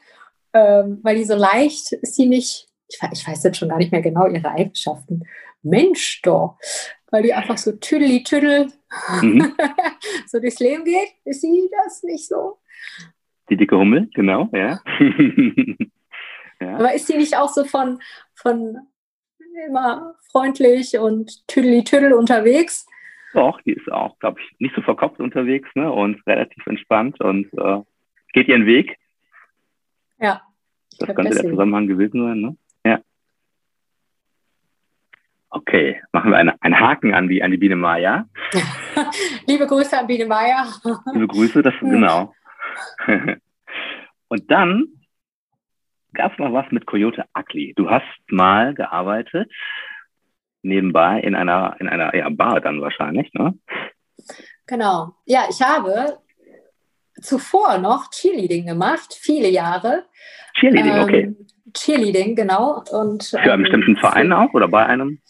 [0.53, 3.93] Ähm, weil die so leicht ist sie nicht, ich, ich, weiß jetzt schon gar nicht
[3.93, 5.23] mehr genau ihre Eigenschaften.
[5.63, 6.59] Mensch doch,
[7.13, 8.73] weil die einfach so tüdeli tüdel
[9.23, 9.55] mhm.
[10.27, 12.59] so durchs Leben geht, ist sie das nicht so?
[13.49, 14.81] Die dicke Hummel, genau, ja.
[16.61, 16.77] Ja.
[16.77, 18.01] Aber ist sie nicht auch so von,
[18.35, 18.79] von
[19.67, 22.87] immer freundlich und tüdeli-tüdel unterwegs?
[23.33, 25.91] Doch, die ist auch, glaube ich, nicht so verkopft unterwegs ne?
[25.91, 27.81] und relativ entspannt und äh,
[28.33, 28.99] geht ihren Weg.
[30.19, 30.43] Ja.
[30.99, 32.57] Das könnte der Zusammenhang gewesen sein, ne?
[32.85, 33.01] Ja.
[35.49, 38.29] Okay, machen wir eine, einen Haken an die, an die Biene Maya.
[39.47, 40.69] Liebe Grüße an Biene Maya.
[41.13, 42.35] Liebe Grüße, das genau.
[44.29, 45.00] und dann
[46.15, 47.75] gab es noch was mit Coyote Ugly.
[47.77, 49.51] Du hast mal gearbeitet,
[50.63, 53.55] nebenbei in einer, in einer ja, Bar dann wahrscheinlich, ne?
[54.67, 55.15] Genau.
[55.25, 56.19] Ja, ich habe
[57.21, 60.05] zuvor noch Cheerleading gemacht, viele Jahre.
[60.55, 61.37] Cheerleading, ähm, okay.
[61.75, 62.83] Cheerleading, genau.
[62.91, 65.21] Und, Für einen ähm, bestimmten Verein auch oder bei einem?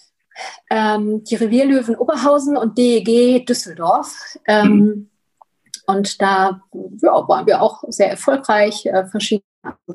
[0.70, 4.38] Ähm, die Revierlöwen Oberhausen und DEG Düsseldorf.
[4.46, 5.09] Ähm, mhm.
[5.90, 9.44] Und da ja, waren wir auch sehr erfolgreich, äh, verschiedene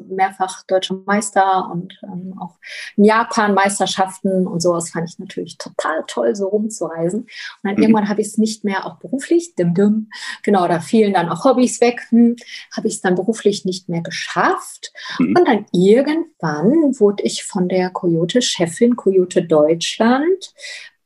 [0.10, 2.58] mehrfach deutscher Meister und ähm, auch
[2.96, 7.22] in Japan Meisterschaften und sowas fand ich natürlich total toll, so rumzureisen.
[7.22, 7.30] Und
[7.64, 7.82] dann mhm.
[7.82, 10.10] irgendwann habe ich es nicht mehr auch beruflich, dim, dim,
[10.44, 12.36] genau, da fielen dann auch Hobbys weg, hm,
[12.76, 14.94] habe ich es dann beruflich nicht mehr geschafft.
[15.20, 15.36] Mhm.
[15.38, 20.54] Und dann irgendwann wurde ich von der Coyote-Chefin, Coyote Deutschland,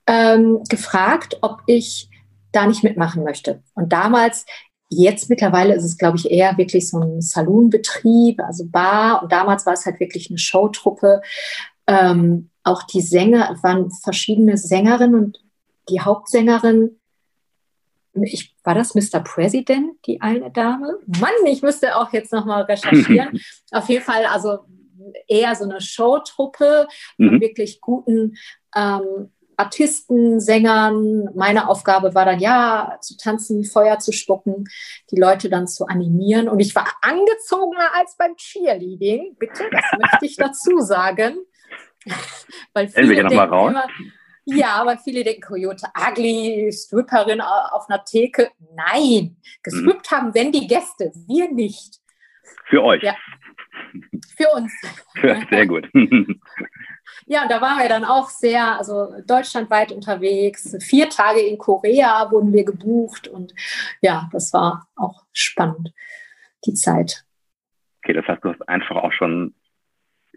[0.07, 2.09] ähm, gefragt, ob ich
[2.51, 3.61] da nicht mitmachen möchte.
[3.75, 4.45] Und damals
[4.89, 9.21] Jetzt mittlerweile ist es, glaube ich, eher wirklich so ein Saloonbetrieb, also Bar.
[9.21, 11.21] Und damals war es halt wirklich eine Showtruppe.
[11.87, 15.43] ähm, auch die Sänger, waren verschiedene Sängerinnen und
[15.89, 16.99] die Hauptsängerin,
[18.13, 19.19] ich, war das Mr.
[19.21, 20.99] President, die eine Dame?
[21.05, 23.39] Mann, ich müsste auch jetzt nochmal recherchieren.
[23.71, 24.59] Auf jeden Fall, also
[25.27, 27.41] eher so eine Showtruppe von mhm.
[27.41, 28.35] wirklich guten
[28.75, 31.29] ähm, Artisten, Sängern.
[31.35, 34.65] Meine Aufgabe war dann, ja, zu tanzen, Feuer zu spucken,
[35.11, 36.47] die Leute dann zu animieren.
[36.47, 41.37] Und ich war angezogener als beim Cheerleading, bitte, das möchte ich dazu sagen.
[42.73, 43.71] Weil viele raus?
[43.71, 43.85] Immer,
[44.45, 48.49] ja, weil viele denken, Coyote Ugly, Stripperin auf einer Theke.
[48.73, 50.15] Nein, gestrippt mhm.
[50.15, 51.99] haben wenn die Gäste, wir nicht.
[52.65, 53.03] Für euch.
[53.03, 53.15] Ja.
[54.35, 54.71] Für uns.
[55.49, 55.87] Sehr gut.
[57.25, 60.75] Ja, und da waren wir dann auch sehr, also deutschlandweit unterwegs.
[60.81, 63.53] Vier Tage in Korea wurden wir gebucht und
[64.01, 65.93] ja, das war auch spannend,
[66.65, 67.23] die Zeit.
[68.03, 69.53] Okay, das heißt, du hast einfach auch schon,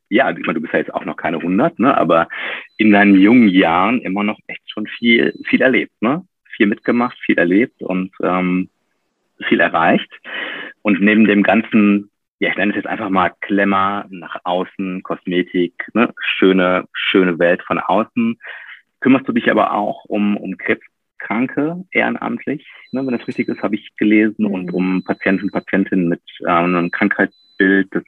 [0.08, 2.28] ja, ich meine, du bist ja jetzt auch noch keine 100, ne, aber
[2.76, 6.26] in deinen jungen Jahren immer noch echt schon viel, viel erlebt, ne?
[6.56, 8.68] Viel mitgemacht, viel erlebt und ähm,
[9.48, 10.10] viel erreicht.
[10.82, 12.11] Und neben dem ganzen
[12.43, 16.12] ja, ich nenne es jetzt einfach mal Klemmer nach außen, Kosmetik, ne?
[16.18, 18.36] schöne, schöne Welt von außen.
[18.99, 23.07] Kümmerst du dich aber auch um, um Krebskranke ehrenamtlich, ne?
[23.07, 24.51] wenn das richtig ist, habe ich gelesen, mhm.
[24.55, 28.03] und um Patienten und Patientinnen mit äh, einem Krankheitsbild des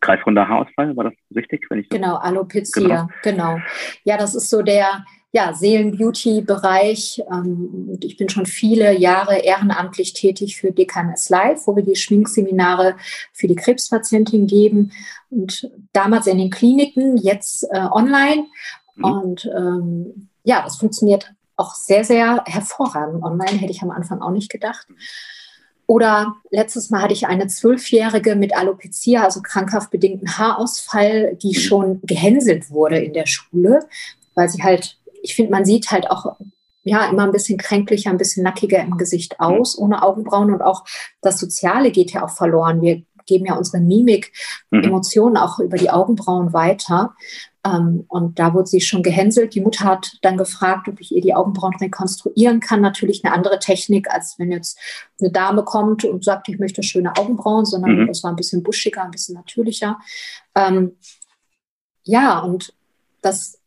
[0.00, 1.66] kreisrunder Haarausfall, war das richtig?
[1.68, 3.56] Wenn ich genau, Alopecia, genau.
[3.56, 3.60] genau.
[4.04, 5.04] Ja, das ist so der,
[5.34, 7.24] ja, Seelen-Beauty-Bereich.
[7.28, 12.94] Ähm, ich bin schon viele Jahre ehrenamtlich tätig für DKMS Live, wo wir die Schminkseminare
[13.32, 14.92] für die Krebspatientin geben.
[15.30, 18.46] Und damals in den Kliniken, jetzt äh, online.
[18.94, 19.04] Mhm.
[19.04, 23.24] Und ähm, ja, das funktioniert auch sehr, sehr hervorragend.
[23.24, 24.86] Online hätte ich am Anfang auch nicht gedacht.
[25.86, 31.60] Oder letztes Mal hatte ich eine Zwölfjährige mit Alopecia, also krankhaft bedingten Haarausfall, die mhm.
[31.60, 33.80] schon gehänselt wurde in der Schule,
[34.36, 36.36] weil sie halt ich finde, man sieht halt auch
[36.82, 39.46] ja immer ein bisschen kränklicher, ein bisschen nackiger im Gesicht mhm.
[39.46, 40.84] aus, ohne Augenbrauen und auch
[41.22, 42.82] das Soziale geht ja auch verloren.
[42.82, 44.32] Wir geben ja unsere Mimik,
[44.70, 44.82] mhm.
[44.82, 47.14] Emotionen auch über die Augenbrauen weiter.
[47.66, 49.54] Ähm, und da wurde sie schon gehänselt.
[49.54, 52.82] Die Mutter hat dann gefragt, ob ich ihr die Augenbrauen rekonstruieren kann.
[52.82, 54.78] Natürlich eine andere Technik, als wenn jetzt
[55.18, 58.06] eine Dame kommt und sagt, ich möchte schöne Augenbrauen, sondern mhm.
[58.08, 59.98] das war ein bisschen buschiger, ein bisschen natürlicher.
[60.54, 60.96] Ähm,
[62.02, 62.74] ja, und
[63.22, 63.58] das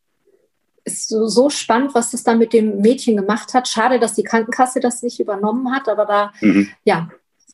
[0.88, 3.68] ist so, so spannend, was das dann mit dem Mädchen gemacht hat.
[3.68, 6.70] Schade, dass die Krankenkasse das nicht übernommen hat, aber da, mhm.
[6.84, 7.10] ja,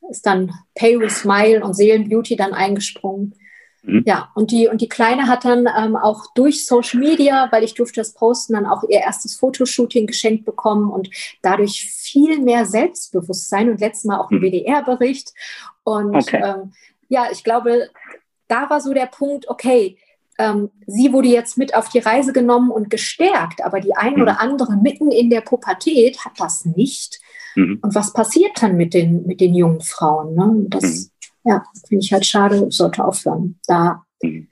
[0.10, 3.36] ist dann Pay with Smile und Seelenbeauty dann eingesprungen.
[3.84, 4.04] Mhm.
[4.06, 7.74] Ja, und die, und die Kleine hat dann ähm, auch durch Social Media, weil ich
[7.74, 11.10] durfte das posten, dann auch ihr erstes Fotoshooting geschenkt bekommen und
[11.42, 14.44] dadurch viel mehr Selbstbewusstsein und letztes Mal auch ein mhm.
[14.44, 15.34] WDR-Bericht.
[15.84, 16.42] Und okay.
[16.44, 16.74] ähm,
[17.10, 17.90] ja, ich glaube,
[18.48, 19.98] da war so der Punkt, okay,
[20.44, 24.22] ähm, sie wurde jetzt mit auf die Reise genommen und gestärkt, aber die ein mhm.
[24.22, 27.20] oder andere mitten in der Pubertät hat das nicht.
[27.56, 27.80] Mhm.
[27.82, 30.36] Und was passiert dann mit den, mit den jungen Frauen?
[30.36, 30.66] Ne?
[30.70, 31.12] Das
[31.44, 31.52] mhm.
[31.52, 34.48] ja, finde ich halt schade, sollte aufhören, da, mhm.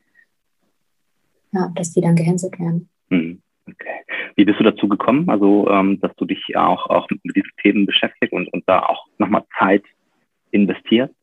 [1.51, 2.89] ja, dass die dann gehänselt werden.
[3.09, 3.41] Mhm.
[3.67, 4.03] Okay.
[4.35, 7.85] Wie bist du dazu gekommen, also ähm, dass du dich auch, auch mit diesen Themen
[7.85, 9.83] beschäftigst und, und da auch nochmal Zeit
[10.51, 11.13] investierst?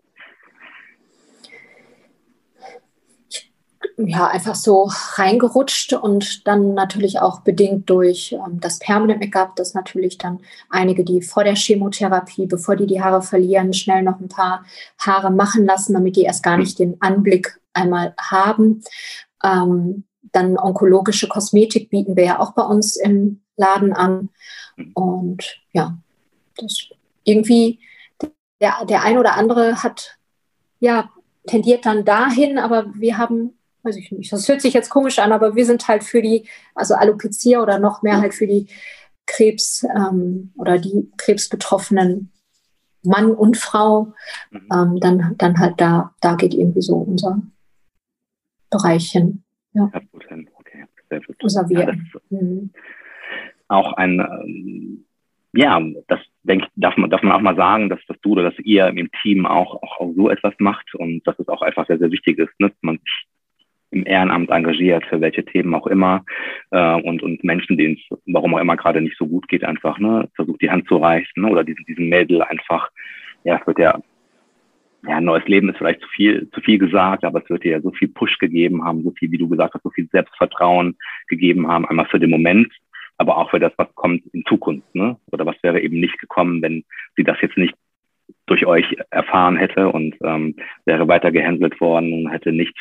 [4.00, 9.74] Ja, einfach so reingerutscht und dann natürlich auch bedingt durch ähm, das Permanent Make-up, dass
[9.74, 10.40] natürlich dann
[10.70, 14.64] einige, die vor der Chemotherapie, bevor die die Haare verlieren, schnell noch ein paar
[14.98, 18.84] Haare machen lassen, damit die erst gar nicht den Anblick einmal haben.
[19.42, 24.28] Ähm, dann onkologische Kosmetik bieten wir ja auch bei uns im Laden an.
[24.94, 25.98] Und ja,
[26.56, 26.88] das
[27.24, 27.80] irgendwie,
[28.60, 30.18] der, der ein oder andere hat
[30.78, 31.10] ja
[31.48, 33.57] tendiert dann dahin, aber wir haben
[33.88, 36.46] weiß ich nicht, das hört sich jetzt komisch an, aber wir sind halt für die,
[36.74, 38.68] also Alopecia oder noch mehr halt für die
[39.26, 42.30] Krebs ähm, oder die Krebsbetroffenen
[43.02, 44.12] Mann und Frau,
[44.50, 44.68] mhm.
[44.72, 47.42] ähm, dann, dann halt da, da geht irgendwie so unser
[48.70, 49.42] Bereich hin.
[49.72, 49.90] Ja.
[49.92, 51.36] Okay, sehr gut.
[51.42, 51.80] Unser Wir.
[51.80, 51.94] Ja,
[52.30, 52.70] mhm.
[53.68, 55.04] Auch ein, ähm,
[55.52, 58.42] ja, das denke ich, darf man, darf man auch mal sagen, dass, dass du oder
[58.42, 61.86] dass ihr im Team auch, auch, auch so etwas macht und dass es auch einfach
[61.86, 62.68] sehr, sehr wichtig ist, ne?
[62.68, 63.26] dass man sich
[63.90, 66.24] im Ehrenamt engagiert, für welche Themen auch immer,
[66.70, 69.98] äh, und, und Menschen, denen es, warum auch immer gerade nicht so gut geht, einfach,
[69.98, 72.90] ne, versucht die Hand zu reichen, ne, oder diesen, diesen Mädel einfach,
[73.44, 73.98] ja, es wird ja,
[75.06, 77.80] ja, neues Leben ist vielleicht zu viel, zu viel gesagt, aber es wird dir ja
[77.80, 80.96] so viel Push gegeben haben, so viel, wie du gesagt hast, so viel Selbstvertrauen
[81.28, 82.68] gegeben haben, einmal für den Moment,
[83.16, 86.60] aber auch für das, was kommt in Zukunft, ne, oder was wäre eben nicht gekommen,
[86.62, 86.84] wenn
[87.16, 87.74] sie das jetzt nicht
[88.46, 92.76] durch euch erfahren hätte und ähm, wäre weiter gehänselt worden und hätte nicht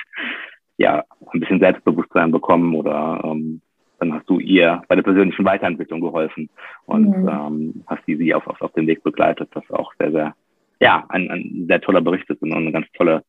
[0.78, 1.04] ja,
[1.34, 3.62] ein bisschen Selbstbewusstsein bekommen oder ähm,
[4.00, 6.50] dann hast du ihr bei der persönlichen Weiterentwicklung geholfen
[6.86, 7.28] und mhm.
[7.28, 9.50] ähm, hast sie, sie auf, auf, auf den Weg begleitet.
[9.54, 10.36] Das ist auch sehr, sehr,
[10.80, 13.24] ja, ein, ein sehr toller Bericht ist und eine ganz tolle,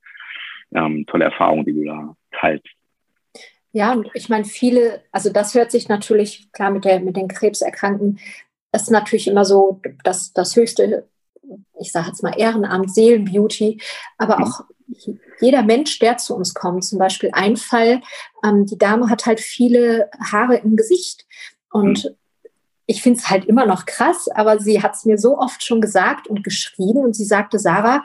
[0.75, 2.67] ähm, tolle Erfahrung, die du da teilst.
[3.73, 7.29] Ja, und ich meine, viele, also das hört sich natürlich, klar, mit, der, mit den
[7.29, 8.19] Krebserkrankten,
[8.73, 11.09] ist natürlich immer so das, das höchste,
[11.81, 13.81] ich sage jetzt mal Ehrenamt, Seelenbeauty,
[14.19, 14.45] aber mhm.
[14.45, 14.61] auch
[15.41, 18.01] jeder Mensch, der zu uns kommt, zum Beispiel ein Fall,
[18.45, 21.27] ähm, die Dame hat halt viele Haare im Gesicht
[21.71, 22.11] und mhm.
[22.87, 25.81] ich finde es halt immer noch krass, aber sie hat es mir so oft schon
[25.81, 28.05] gesagt und geschrieben und sie sagte, Sarah,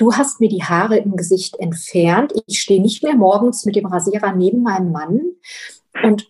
[0.00, 2.32] du hast mir die Haare im Gesicht entfernt.
[2.46, 5.20] Ich stehe nicht mehr morgens mit dem Rasierer neben meinem Mann.
[6.02, 6.26] Und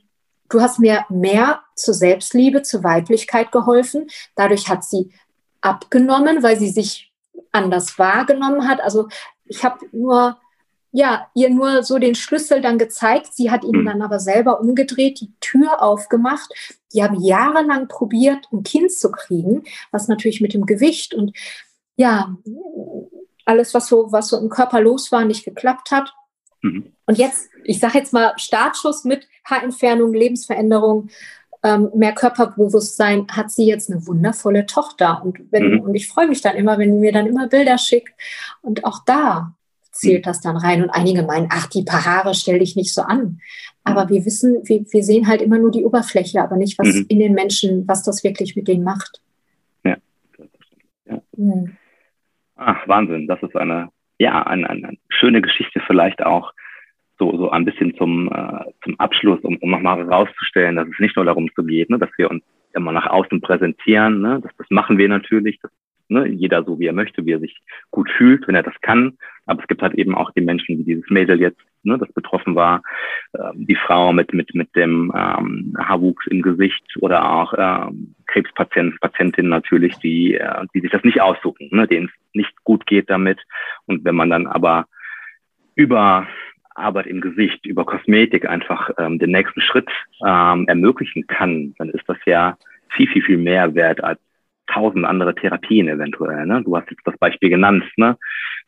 [0.48, 4.08] du hast mir mehr zur Selbstliebe, zur Weiblichkeit geholfen.
[4.34, 5.12] Dadurch hat sie
[5.60, 7.12] abgenommen, weil sie sich
[7.52, 8.80] anders wahrgenommen hat.
[8.80, 9.08] Also
[9.44, 10.39] ich habe nur,
[10.92, 13.28] ja, ihr nur so den Schlüssel dann gezeigt.
[13.32, 16.50] Sie hat ihn dann aber selber umgedreht, die Tür aufgemacht.
[16.92, 19.62] Die haben jahrelang probiert, ein Kind zu kriegen,
[19.92, 21.36] was natürlich mit dem Gewicht und
[21.96, 22.34] ja,
[23.44, 26.12] alles, was so, was so im Körper los war, nicht geklappt hat.
[26.62, 26.92] Mhm.
[27.06, 31.08] Und jetzt, ich sage jetzt mal, Startschuss mit Haarentfernung, Lebensveränderung,
[31.62, 35.22] ähm, mehr Körperbewusstsein, hat sie jetzt eine wundervolle Tochter.
[35.24, 35.80] Und, wenn, mhm.
[35.80, 38.14] und ich freue mich dann immer, wenn sie mir dann immer Bilder schickt.
[38.62, 39.54] Und auch da
[40.00, 40.82] zählt das dann rein.
[40.82, 43.40] Und einige meinen, ach, die paar Haare stelle ich nicht so an.
[43.84, 47.06] Aber wir wissen, wir, wir sehen halt immer nur die Oberfläche, aber nicht, was mhm.
[47.08, 49.20] in den Menschen, was das wirklich mit denen macht.
[49.84, 49.96] Ja.
[51.06, 51.22] ja.
[51.36, 51.76] Mhm.
[52.56, 53.26] Ach, Wahnsinn.
[53.26, 53.88] Das ist eine,
[54.18, 56.52] ja, eine, eine schöne Geschichte vielleicht auch
[57.18, 61.16] so, so ein bisschen zum, äh, zum Abschluss, um, um nochmal herauszustellen, dass es nicht
[61.16, 62.42] nur darum geht, ne, dass wir uns
[62.72, 64.20] immer nach außen präsentieren.
[64.20, 65.58] Ne, das, das machen wir natürlich.
[65.60, 65.70] Das,
[66.08, 69.18] ne, jeder so, wie er möchte, wie er sich gut fühlt, wenn er das kann.
[69.50, 72.54] Aber es gibt halt eben auch die Menschen, wie dieses Mädel jetzt, ne, das betroffen
[72.54, 72.82] war,
[73.32, 78.98] äh, die Frau mit, mit, mit dem ähm, Haarwuchs im Gesicht oder auch ähm, Krebspatienten,
[79.00, 83.10] Patientinnen natürlich, die, äh, die sich das nicht aussuchen, ne, denen es nicht gut geht
[83.10, 83.40] damit.
[83.86, 84.86] Und wenn man dann aber
[85.74, 86.28] über
[86.74, 89.90] Arbeit im Gesicht, über Kosmetik einfach ähm, den nächsten Schritt
[90.24, 92.56] ähm, ermöglichen kann, dann ist das ja
[92.90, 94.20] viel, viel, viel mehr wert als
[94.72, 96.46] tausend andere Therapien eventuell.
[96.46, 96.62] Ne?
[96.64, 97.84] Du hast jetzt das Beispiel genannt.
[97.96, 98.16] Ne?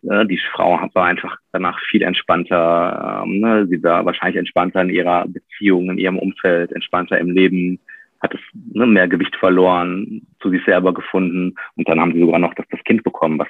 [0.09, 3.23] Äh, die Frau war einfach danach viel entspannter.
[3.25, 3.67] Ähm, ne?
[3.69, 7.79] Sie war wahrscheinlich entspannter in ihrer Beziehung, in ihrem Umfeld, entspannter im Leben
[8.23, 8.41] hat es
[8.73, 12.67] ne, mehr Gewicht verloren, zu sich selber gefunden und dann haben sie sogar noch das,
[12.71, 13.49] das Kind bekommen, was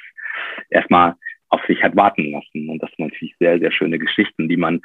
[0.71, 1.15] erstmal
[1.51, 2.71] auf sich hat warten lassen.
[2.71, 4.81] Und das sind natürlich sehr, sehr schöne Geschichten, die man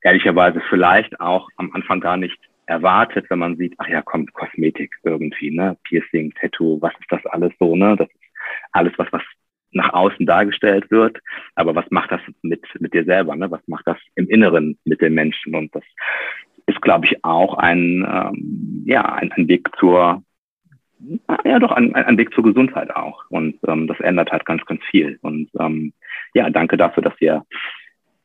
[0.00, 4.96] ehrlicherweise vielleicht auch am Anfang gar nicht erwartet, wenn man sieht, ach ja, kommt Kosmetik
[5.04, 7.96] irgendwie, ne, Piercing, Tattoo, was ist das alles so, ne?
[7.96, 8.20] Das ist
[8.72, 9.22] alles was, was
[9.72, 11.18] nach außen dargestellt wird.
[11.54, 13.50] Aber was macht das mit, mit dir selber, ne?
[13.50, 15.54] Was macht das im Inneren mit den Menschen?
[15.54, 15.84] Und das
[16.66, 20.22] ist, glaube ich, auch ein, ähm, ja, ein, ein Weg zur,
[21.44, 23.24] ja doch, ein, ein Weg zur Gesundheit auch.
[23.30, 25.18] Und ähm, das ändert halt ganz, ganz viel.
[25.22, 25.92] Und ähm,
[26.34, 27.44] ja, danke dafür, dass ihr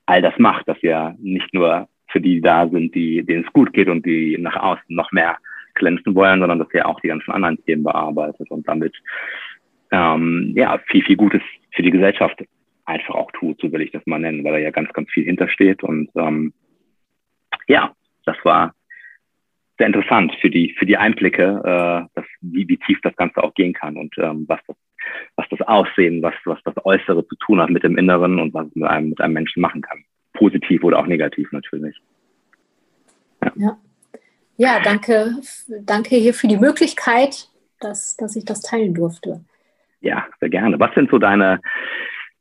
[0.07, 3.73] all das macht, dass ihr nicht nur für die da sind, die, denen es gut
[3.73, 5.37] geht und die nach außen noch mehr
[5.75, 8.93] glänzen wollen, sondern dass ihr auch die ganzen anderen Themen bearbeitet und damit
[9.91, 11.41] ähm, ja viel, viel Gutes
[11.71, 12.43] für die Gesellschaft
[12.85, 15.25] einfach auch tut, so will ich das mal nennen, weil da ja ganz, ganz viel
[15.25, 15.83] hintersteht.
[15.83, 16.53] Und ähm,
[17.67, 17.93] ja,
[18.25, 18.73] das war
[19.77, 23.53] sehr interessant für die, für die Einblicke, äh, dass, wie, wie tief das Ganze auch
[23.53, 24.75] gehen kann und ähm, was, das,
[25.35, 28.67] was das Aussehen, was, was das Äußere zu tun hat mit dem Inneren und was
[28.67, 30.03] es mit einem, mit einem Menschen machen kann.
[30.33, 31.95] Positiv oder auch negativ natürlich.
[33.43, 33.51] Ja.
[33.55, 33.77] ja.
[34.57, 35.37] Ja, danke,
[35.85, 39.43] danke hier für die Möglichkeit, dass, dass ich das teilen durfte.
[40.01, 40.79] Ja, sehr gerne.
[40.79, 41.59] Was sind so deine,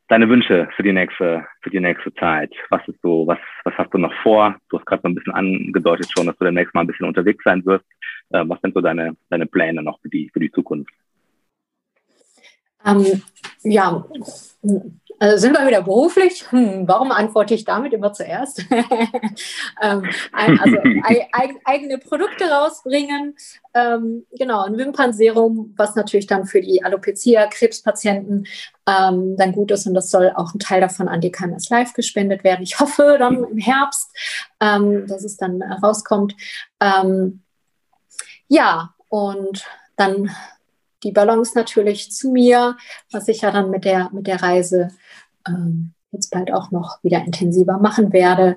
[0.09, 2.53] deine Wünsche für die nächste, für die nächste Zeit?
[2.68, 4.57] Was ist so, was, was hast du noch vor?
[4.68, 7.43] Du hast gerade so ein bisschen angedeutet schon, dass du demnächst mal ein bisschen unterwegs
[7.43, 7.86] sein wirst.
[8.30, 10.93] Äh, was sind so deine, deine Pläne noch für die, für die Zukunft?
[12.84, 13.22] Ähm,
[13.62, 14.05] ja,
[15.23, 16.51] also sind wir wieder beruflich?
[16.51, 18.64] Hm, warum antworte ich damit immer zuerst?
[19.83, 23.37] ähm, also eig eigene Produkte rausbringen.
[23.75, 28.47] Ähm, genau, ein Wimpernserum, was natürlich dann für die Alopecia, Krebspatienten
[28.87, 29.87] ähm, dann gut ist.
[29.87, 32.62] Und das soll auch ein Teil davon an die KMS Live gespendet werden.
[32.62, 34.16] Ich hoffe dann im Herbst,
[34.59, 36.35] ähm, dass es dann rauskommt.
[36.81, 37.43] Ähm,
[38.49, 39.66] ja, und
[39.97, 40.31] dann
[41.03, 42.77] die Balance natürlich zu mir,
[43.11, 44.89] was ich ja dann mit der, mit der Reise
[45.51, 48.57] ähm, jetzt bald auch noch wieder intensiver machen werde.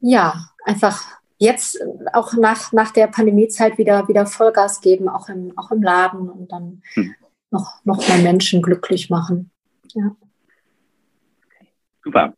[0.00, 1.02] Ja, einfach
[1.38, 1.78] jetzt
[2.12, 6.50] auch nach, nach der Pandemiezeit wieder, wieder Vollgas geben, auch im, auch im Laden und
[6.50, 7.14] dann hm.
[7.50, 9.50] noch, noch mehr Menschen glücklich machen.
[9.94, 10.16] Ja.
[12.02, 12.34] Super.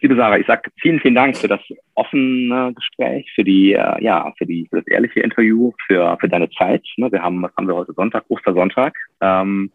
[0.00, 1.60] Liebe Sarah, ich sage vielen, vielen Dank für das
[1.94, 6.50] offene Gespräch, für die, äh, ja, für die, für das ehrliche Interview, für, für deine
[6.50, 6.84] Zeit.
[6.96, 7.10] Ne?
[7.12, 8.96] Wir haben, was haben wir heute Sonntag, Ostersonntag.
[9.20, 9.70] Ähm,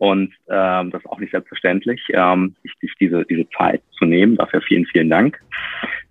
[0.00, 4.34] und ähm, das ist auch nicht selbstverständlich, ähm, sich, diese, diese Zeit zu nehmen.
[4.34, 5.38] Dafür vielen, vielen Dank.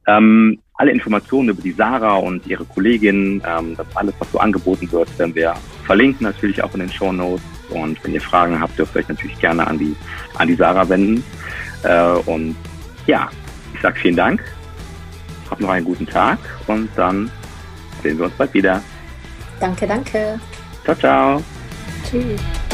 [0.05, 4.91] Ähm, alle Informationen über die Sarah und ihre Kollegin, ähm, das alles, was so angeboten
[4.91, 5.55] wird, werden wir
[5.87, 7.43] verlinken, natürlich auch in den Show Notes.
[7.71, 9.95] Und wenn ihr Fragen habt, dürft ihr euch natürlich gerne an die,
[10.37, 11.23] an die Sarah wenden.
[11.83, 12.55] Äh, und
[13.07, 13.27] ja,
[13.73, 14.43] ich sage vielen Dank.
[15.49, 16.37] Habt noch einen guten Tag
[16.67, 17.31] und dann
[18.03, 18.83] sehen wir uns bald wieder.
[19.59, 20.39] Danke, danke.
[20.83, 21.43] Ciao, ciao.
[22.07, 22.68] Tschüss.